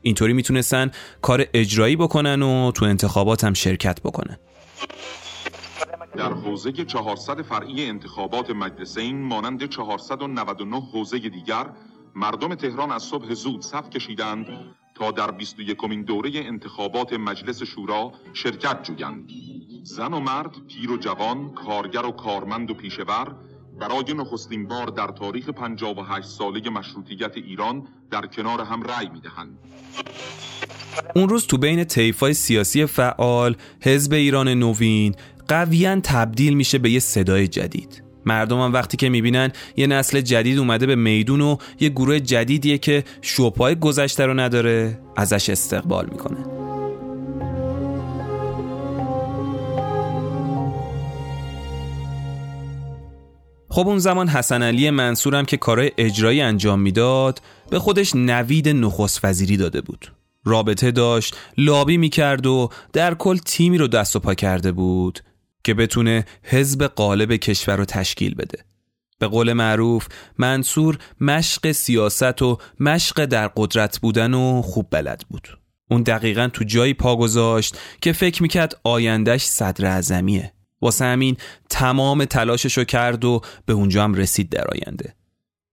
اینطوری 0.02 0.34
می‌تونستن 0.34 0.92
کار 1.22 1.46
اجرایی 1.54 1.96
بکنن 1.96 2.42
و 2.42 2.72
تو 2.72 2.86
انتخابات 2.86 3.44
هم 3.44 3.54
شرکت 3.54 4.02
بکنن. 4.02 4.38
در 6.18 6.34
حوزه 6.34 6.72
400 6.72 7.42
فرعی 7.42 7.86
انتخابات 7.86 8.50
مجلسین 8.50 9.22
مانند 9.22 9.70
499 9.70 10.80
حوزه 10.80 11.20
دیگر 11.20 11.66
مردم 12.16 12.56
تهران 12.56 12.92
از 12.92 13.04
صبح 13.04 13.34
زود 13.34 13.62
صف 13.62 13.90
کشیدند 13.90 14.46
تا 14.96 15.12
در 15.12 15.32
21 15.32 15.78
کمین 15.78 16.04
دوره 16.04 16.32
انتخابات 16.36 17.14
مجلس 17.14 17.64
شورا 17.64 18.12
شرکت 18.34 18.84
جویند 18.84 19.30
زن 19.84 20.14
و 20.14 20.20
مرد، 20.20 20.52
پیر 20.68 20.92
و 20.92 20.98
جوان، 20.98 21.54
کارگر 21.54 22.06
و 22.06 22.12
کارمند 22.12 22.72
و 22.72 22.74
پیشور 22.74 23.36
برای 23.80 24.14
نخستین 24.14 24.68
بار 24.68 24.88
در 24.88 25.08
تاریخ 25.08 25.50
58 25.50 26.28
ساله 26.28 26.70
مشروطیت 26.70 27.38
ایران 27.38 27.88
در 28.12 28.26
کنار 28.26 28.62
هم 28.62 28.84
رأی 28.84 29.10
می‌دهند. 29.10 29.58
اون 31.16 31.30
روز 31.30 31.48
تو 31.48 31.58
بین 31.58 31.84
طیفای 31.84 32.34
سیاسی 32.34 32.86
فعال 32.86 33.56
حزب 33.82 34.14
ایران 34.14 34.48
نوین 34.48 35.16
قویا 35.50 36.00
تبدیل 36.04 36.54
میشه 36.54 36.78
به 36.78 36.92
یه 36.92 37.00
صدای 37.00 37.48
جدید. 37.48 38.04
مردم 38.26 38.62
هم 38.62 38.74
وقتی 38.74 38.98
که 38.98 39.10
می‌بینن 39.10 39.52
یه 39.78 39.88
نسل 39.88 40.22
جدید 40.22 40.58
اومده 40.58 40.86
به 40.86 40.96
میدون 40.96 41.42
و 41.42 41.58
یه 41.80 41.90
گروه 41.90 42.20
جدیدیه 42.20 42.78
که 42.78 43.04
شوپای 43.22 43.76
گذشته 43.76 44.26
رو 44.26 44.34
نداره 44.34 45.00
ازش 45.16 45.50
استقبال 45.50 46.06
می‌کنه. 46.12 46.38
خب 53.70 53.88
اون 53.88 54.00
زمان 54.00 54.28
حسن 54.28 54.64
علی 54.64 54.90
منصورم 54.90 55.46
که 55.46 55.58
کارهای 55.58 55.92
اجرایی 55.98 56.42
انجام 56.42 56.80
می‌داد 56.80 57.42
به 57.70 57.80
خودش 57.80 58.16
نوید 58.16 58.70
نخست 58.70 59.20
وزیری 59.24 59.58
داده 59.58 59.82
بود. 59.82 60.12
رابطه 60.46 60.92
داشت 60.92 61.36
لابی 61.58 61.98
می‌کرد 61.98 62.46
و 62.46 62.70
در 62.94 63.14
کل 63.14 63.38
تیمی 63.38 63.78
رو 63.78 63.88
دست 63.88 64.16
و 64.16 64.20
پا 64.20 64.34
کرده 64.34 64.72
بود. 64.72 65.20
که 65.64 65.74
بتونه 65.74 66.26
حزب 66.44 66.84
قالب 66.84 67.36
کشور 67.36 67.76
رو 67.76 67.86
تشکیل 67.86 68.36
بده. 68.36 68.66
به 69.20 69.28
قول 69.28 69.54
معروف 69.54 70.08
منصور 70.38 70.98
مشق 71.22 71.72
سیاست 71.72 72.42
و 72.42 72.58
مشق 72.80 73.26
در 73.26 73.48
قدرت 73.48 74.00
بودن 74.00 74.34
و 74.34 74.62
خوب 74.62 74.88
بلد 74.92 75.26
بود. 75.30 75.60
اون 75.92 76.04
دقیقا 76.04 76.50
تو 76.54 76.64
جایی 76.64 76.94
پا 76.94 77.16
گذاشت 77.16 77.78
که 78.02 78.14
فکر 78.14 78.42
می‌کرد 78.42 78.80
آیندهش 78.84 79.44
صدر 79.44 79.86
ازمیه 79.86 80.54
واسه 80.82 81.06
همین 81.06 81.38
تمام 81.70 82.26
تلاششو 82.26 82.84
کرد 82.84 83.26
و 83.26 83.42
به 83.66 83.74
اونجا 83.74 84.04
هم 84.04 84.14
رسید 84.14 84.50
در 84.50 84.66
آینده. 84.68 85.16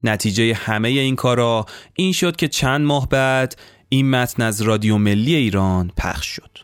نتیجه 0.02 0.54
همه 0.54 0.88
این 0.88 1.16
کارا 1.16 1.66
این 1.94 2.12
شد 2.12 2.36
که 2.36 2.48
چند 2.48 2.86
ماه 2.86 3.08
بعد 3.08 3.56
این 3.88 4.10
متن 4.10 4.42
از 4.42 4.62
رادیو 4.62 4.98
ملی 4.98 5.34
ایران 5.34 5.92
پخش 5.96 6.26
شد. 6.26 6.58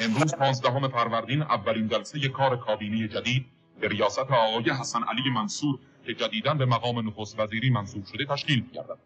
امروز 0.00 0.34
15 0.34 0.88
فروردین 0.88 1.42
اولین 1.42 1.88
جلسه 1.88 2.28
کار 2.28 2.56
کابینه 2.56 3.08
جدید 3.08 3.46
به 3.80 3.88
ریاست 3.88 4.18
آقای 4.18 4.70
حسن 4.80 5.00
علی 5.02 5.30
منصور 5.34 5.78
که 6.06 6.14
جدیدن 6.14 6.58
به 6.58 6.66
مقام 6.66 7.08
نخست 7.08 7.40
وزیری 7.40 7.70
منصوب 7.70 8.04
شده 8.12 8.24
تشکیل 8.24 8.64
گردد. 8.74 8.98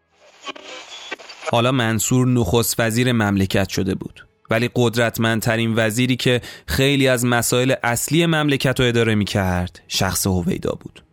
حالا 1.51 1.71
منصور 1.71 2.27
نخست 2.27 2.79
وزیر 2.79 3.11
مملکت 3.11 3.69
شده 3.69 3.95
بود. 3.95 4.27
ولی 4.49 4.69
قدرتمندترین 4.75 5.73
وزیری 5.75 6.15
که 6.15 6.41
خیلی 6.67 7.07
از 7.07 7.25
مسائل 7.25 7.73
اصلی 7.83 8.25
مملکت 8.25 8.79
رو 8.79 8.85
اداره 8.85 9.15
می 9.15 9.25
کرد 9.25 9.81
شخص 9.87 10.27
هویدا 10.27 10.77
بود. 10.81 11.03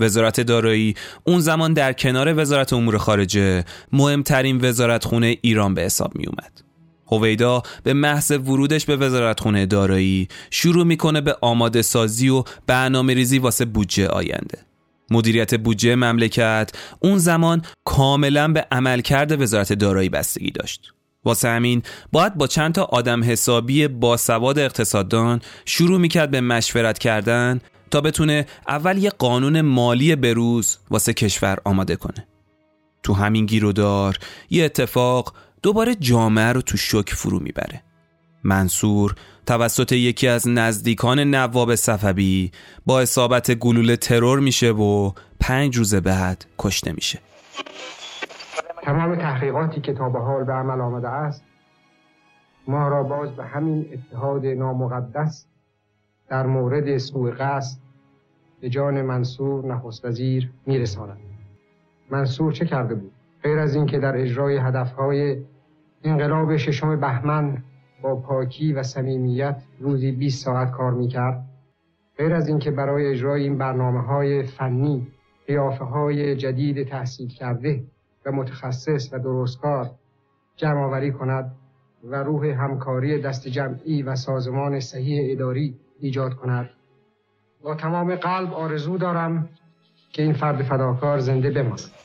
وزارت 0.00 0.40
دارایی 0.40 0.94
اون 1.24 1.40
زمان 1.40 1.72
در 1.72 1.92
کنار 1.92 2.40
وزارت 2.40 2.72
امور 2.72 2.98
خارجه 2.98 3.64
مهمترین 3.92 4.64
وزارتخونه 4.64 5.36
ایران 5.42 5.74
به 5.74 5.82
حساب 5.82 6.16
می 6.16 6.26
اومد 6.26 6.69
هویدا 7.10 7.62
به 7.82 7.94
محض 7.94 8.30
ورودش 8.30 8.86
به 8.86 8.96
وزارتخونه 8.96 9.66
دارایی 9.66 10.28
شروع 10.50 10.84
می‌کنه 10.84 11.20
به 11.20 11.36
آماده 11.40 11.82
سازی 11.82 12.28
و 12.28 12.44
برنامه 12.66 13.14
ریزی 13.14 13.38
واسه 13.38 13.64
بودجه 13.64 14.06
آینده. 14.08 14.58
مدیریت 15.10 15.54
بودجه 15.54 15.94
مملکت 15.94 16.70
اون 17.00 17.18
زمان 17.18 17.62
کاملا 17.84 18.48
به 18.48 18.66
عملکرد 18.72 19.40
وزارت 19.42 19.72
دارایی 19.72 20.08
بستگی 20.08 20.50
داشت. 20.50 20.92
واسه 21.24 21.48
همین 21.48 21.82
باید 22.12 22.34
با 22.34 22.46
چند 22.46 22.74
تا 22.74 22.84
آدم 22.84 23.24
حسابی 23.24 23.88
با 23.88 24.16
سواد 24.16 24.58
اقتصاددان 24.58 25.40
شروع 25.64 25.98
می‌کرد 25.98 26.30
به 26.30 26.40
مشورت 26.40 26.98
کردن 26.98 27.60
تا 27.90 28.00
بتونه 28.00 28.46
اول 28.68 28.98
یه 28.98 29.10
قانون 29.10 29.60
مالی 29.60 30.16
بروز 30.16 30.78
واسه 30.90 31.12
کشور 31.12 31.58
آماده 31.64 31.96
کنه. 31.96 32.26
تو 33.02 33.14
همین 33.14 33.46
گیرودار 33.46 34.18
یه 34.50 34.64
اتفاق 34.64 35.34
دوباره 35.62 35.94
جامعه 35.94 36.52
رو 36.52 36.62
تو 36.62 36.76
شک 36.76 37.10
فرو 37.10 37.40
می‌بره. 37.40 37.82
منصور 38.44 39.14
توسط 39.46 39.92
یکی 39.92 40.28
از 40.28 40.48
نزدیکان 40.48 41.20
نواب 41.20 41.74
صفبی 41.74 42.52
با 42.86 43.00
اصابت 43.00 43.50
گلوله 43.50 43.96
ترور 43.96 44.40
میشه 44.40 44.70
و 44.70 45.12
پنج 45.40 45.76
روز 45.76 45.94
بعد 45.94 46.44
کشته 46.58 46.92
میشه. 46.92 47.18
تمام 48.82 49.16
تحقیقاتی 49.16 49.80
که 49.80 49.94
تا 49.94 50.08
به 50.08 50.18
حال 50.18 50.44
به 50.44 50.52
عمل 50.52 50.80
آمده 50.80 51.08
است 51.08 51.44
ما 52.68 52.88
را 52.88 53.02
باز 53.02 53.30
به 53.30 53.44
همین 53.44 53.86
اتحاد 53.92 54.46
نامقدس 54.46 55.46
در 56.28 56.46
مورد 56.46 56.98
سوء 56.98 57.30
قصد 57.30 57.78
به 58.60 58.68
جان 58.68 59.02
منصور 59.02 59.66
نخست 59.66 60.04
وزیر 60.04 60.50
میرساند. 60.66 61.18
منصور 62.10 62.52
چه 62.52 62.66
کرده 62.66 62.94
بود؟ 62.94 63.12
غیر 63.42 63.58
از 63.58 63.74
اینکه 63.74 63.98
در 63.98 64.16
اجرای 64.16 64.56
هدفهای 64.56 65.42
انقلاب 66.04 66.56
ششم 66.56 67.00
بهمن 67.00 67.62
با 68.02 68.16
پاکی 68.16 68.72
و 68.72 68.82
صمیمیت 68.82 69.62
روزی 69.80 70.12
20 70.12 70.44
ساعت 70.44 70.70
کار 70.70 70.92
می‌کرد 70.92 71.44
غیر 72.18 72.34
از 72.34 72.48
اینکه 72.48 72.70
برای 72.70 73.06
اجرای 73.06 73.42
این 73.42 73.58
برنامه 73.58 74.02
های 74.02 74.42
فنی 74.42 75.08
قیافه 75.46 75.84
های 75.84 76.36
جدید 76.36 76.88
تحصیل 76.88 77.28
کرده 77.28 77.84
و 78.26 78.32
متخصص 78.32 79.12
و 79.12 79.18
درستکار 79.18 79.90
جمع 80.56 80.80
آوری 80.80 81.12
کند 81.12 81.52
و 82.04 82.16
روح 82.22 82.46
همکاری 82.46 83.22
دست 83.22 83.48
جمعی 83.48 84.02
و 84.02 84.16
سازمان 84.16 84.80
صحیح 84.80 85.32
اداری 85.32 85.76
ایجاد 86.00 86.34
کند. 86.34 86.70
با 87.62 87.74
تمام 87.74 88.14
قلب 88.14 88.52
آرزو 88.52 88.98
دارم 88.98 89.48
که 90.12 90.22
این 90.22 90.32
فرد 90.32 90.62
فداکار 90.62 91.18
زنده 91.18 91.50
بماند. 91.50 91.99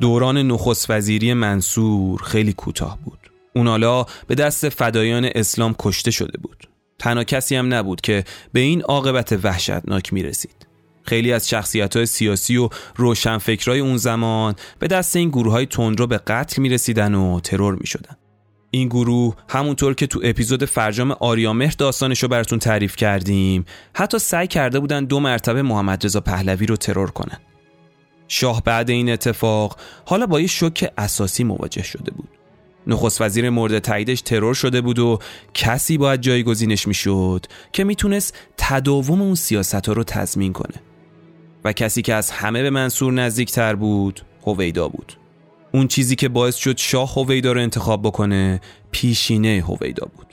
دوران 0.00 0.38
نخست 0.38 0.90
وزیری 0.90 1.34
منصور 1.34 2.22
خیلی 2.22 2.52
کوتاه 2.52 2.98
بود. 3.04 3.18
اون 3.54 3.66
حالا 3.66 4.06
به 4.26 4.34
دست 4.34 4.68
فدایان 4.68 5.30
اسلام 5.34 5.74
کشته 5.78 6.10
شده 6.10 6.38
بود. 6.38 6.68
تنها 6.98 7.24
کسی 7.24 7.56
هم 7.56 7.74
نبود 7.74 8.00
که 8.00 8.24
به 8.52 8.60
این 8.60 8.82
عاقبت 8.82 9.32
وحشتناک 9.32 10.12
می 10.12 10.22
رسید 10.22 10.66
خیلی 11.02 11.32
از 11.32 11.48
شخصیت 11.48 11.96
های 11.96 12.06
سیاسی 12.06 12.56
و 12.56 12.68
روشنفکرای 12.96 13.80
اون 13.80 13.96
زمان 13.96 14.54
به 14.78 14.86
دست 14.86 15.16
این 15.16 15.28
گروه 15.28 15.52
های 15.52 15.66
تندرو 15.66 16.06
به 16.06 16.18
قتل 16.18 16.62
می 16.62 16.68
رسیدن 16.68 17.14
و 17.14 17.40
ترور 17.40 17.74
می 17.74 17.86
شدن. 17.86 18.16
این 18.70 18.88
گروه 18.88 19.34
همونطور 19.48 19.94
که 19.94 20.06
تو 20.06 20.20
اپیزود 20.24 20.64
فرجام 20.64 21.10
آریامهر 21.10 21.74
داستانش 21.78 22.22
رو 22.22 22.28
براتون 22.28 22.58
تعریف 22.58 22.96
کردیم 22.96 23.64
حتی 23.94 24.18
سعی 24.18 24.46
کرده 24.46 24.80
بودن 24.80 25.04
دو 25.04 25.20
مرتبه 25.20 25.62
محمد 25.62 26.04
رضا 26.04 26.20
پهلوی 26.20 26.66
رو 26.66 26.76
ترور 26.76 27.10
کنن. 27.10 27.38
شاه 28.28 28.62
بعد 28.62 28.90
این 28.90 29.10
اتفاق 29.10 29.76
حالا 30.04 30.26
با 30.26 30.40
یه 30.40 30.46
شوک 30.46 30.90
اساسی 30.98 31.44
مواجه 31.44 31.82
شده 31.82 32.10
بود. 32.10 32.28
نخست 32.86 33.20
وزیر 33.20 33.50
مورد 33.50 33.78
تاییدش 33.78 34.20
ترور 34.20 34.54
شده 34.54 34.80
بود 34.80 34.98
و 34.98 35.18
کسی 35.54 35.98
باید 35.98 36.20
جایگزینش 36.20 36.88
می‌شد 36.88 37.46
که 37.72 37.84
می‌تونست 37.84 38.34
تداوم 38.56 39.22
اون 39.22 39.34
سیاست 39.34 39.86
ها 39.86 39.92
رو 39.92 40.04
تضمین 40.04 40.52
کنه. 40.52 40.82
و 41.64 41.72
کسی 41.72 42.02
که 42.02 42.14
از 42.14 42.30
همه 42.30 42.62
به 42.62 42.70
منصور 42.70 43.12
نزدیکتر 43.12 43.74
بود 43.74 44.20
هویدا 44.46 44.88
بود. 44.88 45.12
اون 45.72 45.88
چیزی 45.88 46.16
که 46.16 46.28
باعث 46.28 46.56
شد 46.56 46.78
شاه 46.78 47.14
هویدا 47.14 47.52
رو 47.52 47.60
انتخاب 47.60 48.02
بکنه 48.02 48.60
پیشینه 48.90 49.64
هویدا 49.66 50.08
بود. 50.16 50.26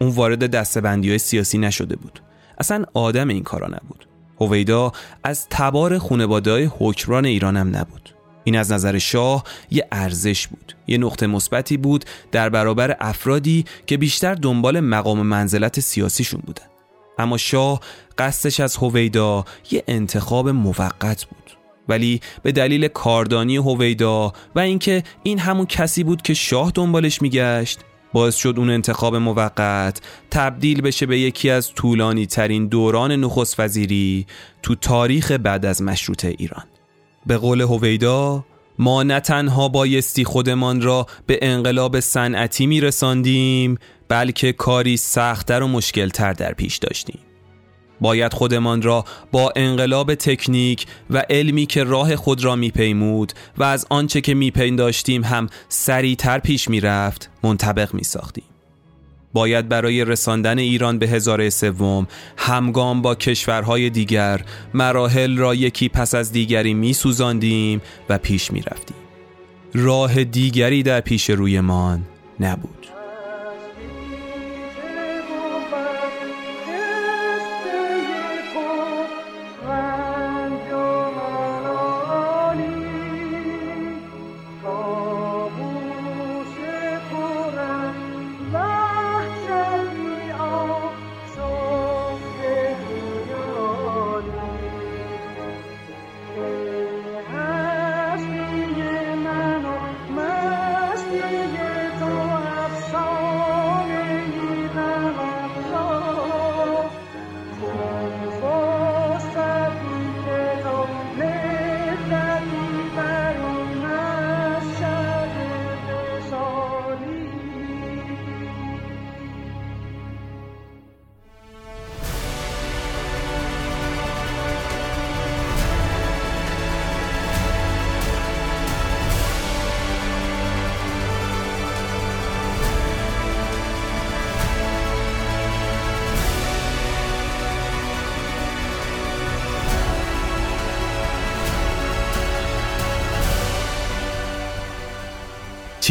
اون 0.00 0.10
وارد 0.10 0.50
دستبندی 0.50 1.08
های 1.08 1.18
سیاسی 1.18 1.58
نشده 1.58 1.96
بود. 1.96 2.22
اصلا 2.58 2.84
آدم 2.94 3.28
این 3.28 3.42
کارا 3.42 3.66
نبود. 3.66 4.06
هویدا 4.40 4.92
از 5.24 5.46
تبار 5.50 5.98
خانواده 5.98 6.50
های 6.50 6.70
حکران 6.78 7.24
ایران 7.24 7.56
هم 7.56 7.76
نبود. 7.76 8.14
این 8.44 8.56
از 8.56 8.72
نظر 8.72 8.98
شاه 8.98 9.44
یه 9.70 9.88
ارزش 9.92 10.46
بود. 10.46 10.76
یه 10.86 10.98
نقطه 10.98 11.26
مثبتی 11.26 11.76
بود 11.76 12.04
در 12.32 12.48
برابر 12.48 12.96
افرادی 13.00 13.64
که 13.86 13.96
بیشتر 13.96 14.34
دنبال 14.34 14.80
مقام 14.80 15.22
منزلت 15.22 15.80
سیاسیشون 15.80 16.42
بودن. 16.46 16.64
اما 17.18 17.36
شاه 17.36 17.80
قصدش 18.18 18.60
از 18.60 18.76
هویدا 18.76 19.44
یه 19.70 19.84
انتخاب 19.88 20.48
موقت 20.48 21.24
بود. 21.24 21.36
ولی 21.88 22.20
به 22.42 22.52
دلیل 22.52 22.88
کاردانی 22.88 23.56
هویدا 23.56 24.32
و 24.54 24.58
اینکه 24.58 25.02
این 25.22 25.38
همون 25.38 25.66
کسی 25.66 26.04
بود 26.04 26.22
که 26.22 26.34
شاه 26.34 26.72
دنبالش 26.74 27.22
میگشت 27.22 27.80
باعث 28.12 28.36
شد 28.36 28.54
اون 28.56 28.70
انتخاب 28.70 29.16
موقت 29.16 30.00
تبدیل 30.30 30.80
بشه 30.80 31.06
به 31.06 31.18
یکی 31.18 31.50
از 31.50 31.74
طولانی 31.74 32.26
ترین 32.26 32.66
دوران 32.66 33.12
نخست 33.12 33.60
وزیری 33.60 34.26
تو 34.62 34.74
تاریخ 34.74 35.32
بعد 35.32 35.66
از 35.66 35.82
مشروط 35.82 36.24
ایران. 36.24 36.64
به 37.26 37.36
قول 37.36 37.60
هویدا 37.60 38.44
ما 38.78 39.02
نه 39.02 39.20
تنها 39.20 39.68
بایستی 39.68 40.24
خودمان 40.24 40.82
را 40.82 41.06
به 41.26 41.38
انقلاب 41.42 42.00
صنعتی 42.00 42.66
میرساندیم 42.66 43.78
بلکه 44.08 44.52
کاری 44.52 44.96
سختتر 44.96 45.62
و 45.62 45.68
مشکلتر 45.68 46.32
در 46.32 46.52
پیش 46.52 46.76
داشتیم. 46.76 47.29
باید 48.00 48.34
خودمان 48.34 48.82
را 48.82 49.04
با 49.32 49.52
انقلاب 49.56 50.14
تکنیک 50.14 50.86
و 51.10 51.24
علمی 51.30 51.66
که 51.66 51.84
راه 51.84 52.16
خود 52.16 52.44
را 52.44 52.56
میپیمود 52.56 53.32
و 53.58 53.62
از 53.62 53.86
آنچه 53.90 54.20
که 54.20 54.34
میپنداشتیم 54.34 55.24
هم 55.24 55.48
سریعتر 55.68 56.38
پیش 56.38 56.68
می‌رفت 56.68 57.30
منطبق 57.42 57.94
میساختیم. 57.94 58.44
باید 59.32 59.68
برای 59.68 60.04
رساندن 60.04 60.58
ایران 60.58 60.98
به 60.98 61.08
هزاره 61.08 61.50
سوم 61.50 62.06
همگام 62.36 63.02
با 63.02 63.14
کشورهای 63.14 63.90
دیگر 63.90 64.40
مراحل 64.74 65.36
را 65.36 65.54
یکی 65.54 65.88
پس 65.88 66.14
از 66.14 66.32
دیگری 66.32 66.74
میسوزاندیم 66.74 67.80
و 68.08 68.18
پیش 68.18 68.50
می‌رفتیم. 68.50 68.96
راه 69.74 70.24
دیگری 70.24 70.82
در 70.82 71.00
پیش 71.00 71.30
رویمان 71.30 72.02
نبود. 72.40 72.86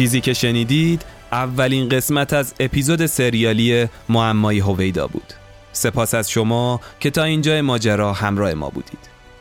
چیزی 0.00 0.20
که 0.20 0.34
شنیدید 0.34 1.04
اولین 1.32 1.88
قسمت 1.88 2.32
از 2.32 2.54
اپیزود 2.60 3.06
سریالی 3.06 3.86
معمای 4.08 4.58
هویدا 4.58 5.06
بود. 5.06 5.32
سپاس 5.72 6.14
از 6.14 6.30
شما 6.30 6.80
که 7.00 7.10
تا 7.10 7.22
اینجا 7.22 7.62
ماجرا 7.62 8.12
همراه 8.12 8.54
ما 8.54 8.70
بودید. 8.70 8.98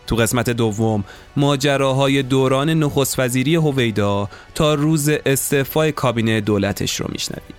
تو 0.08 0.16
قسمت 0.16 0.50
دوم 0.50 1.04
ماجراهای 1.38 2.24
دوران 2.24 2.70
نخست 2.70 3.20
وزیری 3.20 3.56
هویدا 3.56 4.30
تا 4.56 4.74
روز 4.74 5.10
استعفای 5.10 5.92
کابینه 5.92 6.42
دولتش 6.42 6.96
رو 6.96 7.06
میشنوید. 7.12 7.56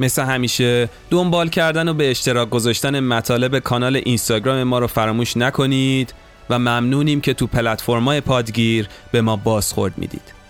مثل 0.00 0.22
همیشه 0.22 0.88
دنبال 1.10 1.48
کردن 1.48 1.88
و 1.88 1.94
به 1.94 2.10
اشتراک 2.10 2.50
گذاشتن 2.50 3.00
مطالب 3.00 3.58
کانال 3.58 3.96
اینستاگرام 3.96 4.62
ما 4.62 4.78
رو 4.78 4.86
فراموش 4.86 5.36
نکنید 5.36 6.14
و 6.50 6.58
ممنونیم 6.58 7.20
که 7.20 7.34
تو 7.34 7.46
پلتفرم‌های 7.46 8.20
پادگیر 8.20 8.88
به 9.12 9.20
ما 9.20 9.36
بازخورد 9.36 9.94
می‌دید. 9.96 10.41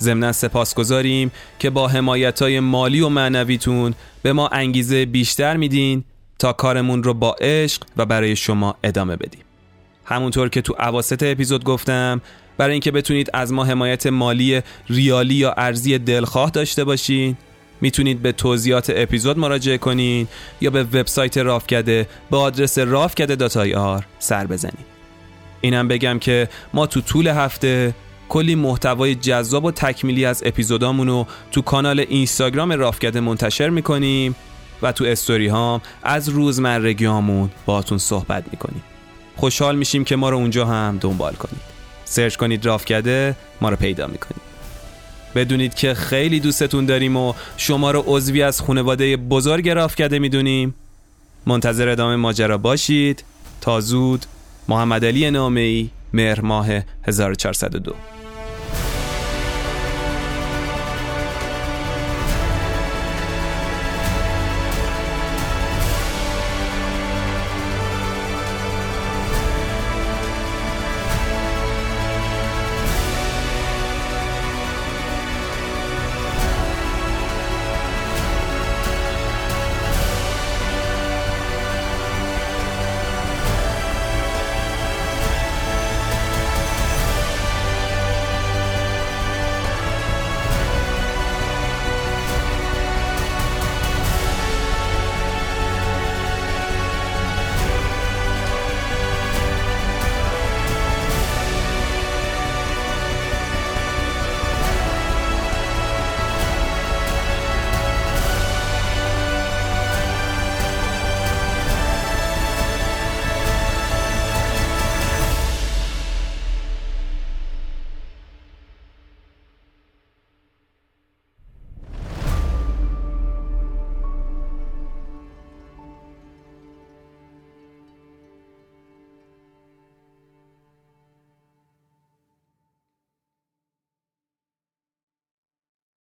ضمنا 0.00 0.32
سپاس 0.32 0.74
گذاریم 0.74 1.32
که 1.58 1.70
با 1.70 1.88
حمایت 1.88 2.42
مالی 2.42 3.00
و 3.00 3.08
معنویتون 3.08 3.94
به 4.22 4.32
ما 4.32 4.48
انگیزه 4.48 5.06
بیشتر 5.06 5.56
میدین 5.56 6.04
تا 6.38 6.52
کارمون 6.52 7.02
رو 7.02 7.14
با 7.14 7.36
عشق 7.40 7.82
و 7.96 8.06
برای 8.06 8.36
شما 8.36 8.76
ادامه 8.84 9.16
بدیم. 9.16 9.40
همونطور 10.04 10.48
که 10.48 10.62
تو 10.62 10.74
عواست 10.78 11.22
اپیزود 11.22 11.64
گفتم 11.64 12.20
برای 12.58 12.72
اینکه 12.72 12.90
بتونید 12.90 13.30
از 13.32 13.52
ما 13.52 13.64
حمایت 13.64 14.06
مالی 14.06 14.62
ریالی 14.88 15.34
یا 15.34 15.52
ارزی 15.56 15.98
دلخواه 15.98 16.50
داشته 16.50 16.84
باشین 16.84 17.36
می‌تونید 17.80 18.22
به 18.22 18.32
توضیحات 18.32 18.92
اپیزود 18.96 19.38
مراجعه 19.38 19.78
کنید 19.78 20.28
یا 20.60 20.70
به 20.70 20.82
وبسایت 20.82 21.38
رافکده 21.38 22.08
به 22.30 22.36
آدرس 22.36 22.78
رافکده 22.78 23.36
داتای 23.36 23.74
آر 23.74 24.06
سر 24.18 24.46
بزنید 24.46 24.86
اینم 25.60 25.88
بگم 25.88 26.18
که 26.18 26.48
ما 26.74 26.86
تو 26.86 27.00
طول 27.00 27.28
هفته 27.28 27.94
کلی 28.34 28.54
محتوای 28.54 29.14
جذاب 29.14 29.64
و 29.64 29.70
تکمیلی 29.70 30.24
از 30.24 30.42
اپیزودامون 30.46 31.08
رو 31.08 31.26
تو 31.52 31.62
کانال 31.62 32.00
اینستاگرام 32.00 32.72
رافکده 32.72 33.20
منتشر 33.20 33.68
می‌کنیم 33.68 34.36
و 34.82 34.92
تو 34.92 35.04
استوری 35.04 35.48
هام 35.48 35.80
از 36.02 36.28
روزمرگیامون 36.28 37.50
باتون 37.66 37.98
صحبت 37.98 38.44
می‌کنیم. 38.50 38.82
خوشحال 39.36 39.76
میشیم 39.76 40.04
که 40.04 40.16
ما 40.16 40.30
رو 40.30 40.36
اونجا 40.36 40.66
هم 40.66 40.98
دنبال 41.00 41.34
کنید. 41.34 41.60
سرچ 42.04 42.36
کنید 42.36 42.66
رافکده 42.66 43.36
ما 43.60 43.68
رو 43.68 43.76
پیدا 43.76 44.06
می‌کنید. 44.06 44.42
بدونید 45.34 45.74
که 45.74 45.94
خیلی 45.94 46.40
دوستتون 46.40 46.86
داریم 46.86 47.16
و 47.16 47.34
شما 47.56 47.90
رو 47.90 48.04
عضوی 48.06 48.42
از 48.42 48.60
خانواده 48.60 49.16
بزرگ 49.16 49.68
رافکده 49.68 50.18
می‌دونیم. 50.18 50.74
منتظر 51.46 51.88
ادامه 51.88 52.16
ماجرا 52.16 52.58
باشید. 52.58 53.24
تا 53.60 53.80
زود 53.80 54.26
محمد 54.68 55.04
علی 55.04 55.30
نامه 55.30 55.60
ای 55.60 55.90
مهر 56.12 56.40
ماه 56.40 56.68
1402 57.04 58.13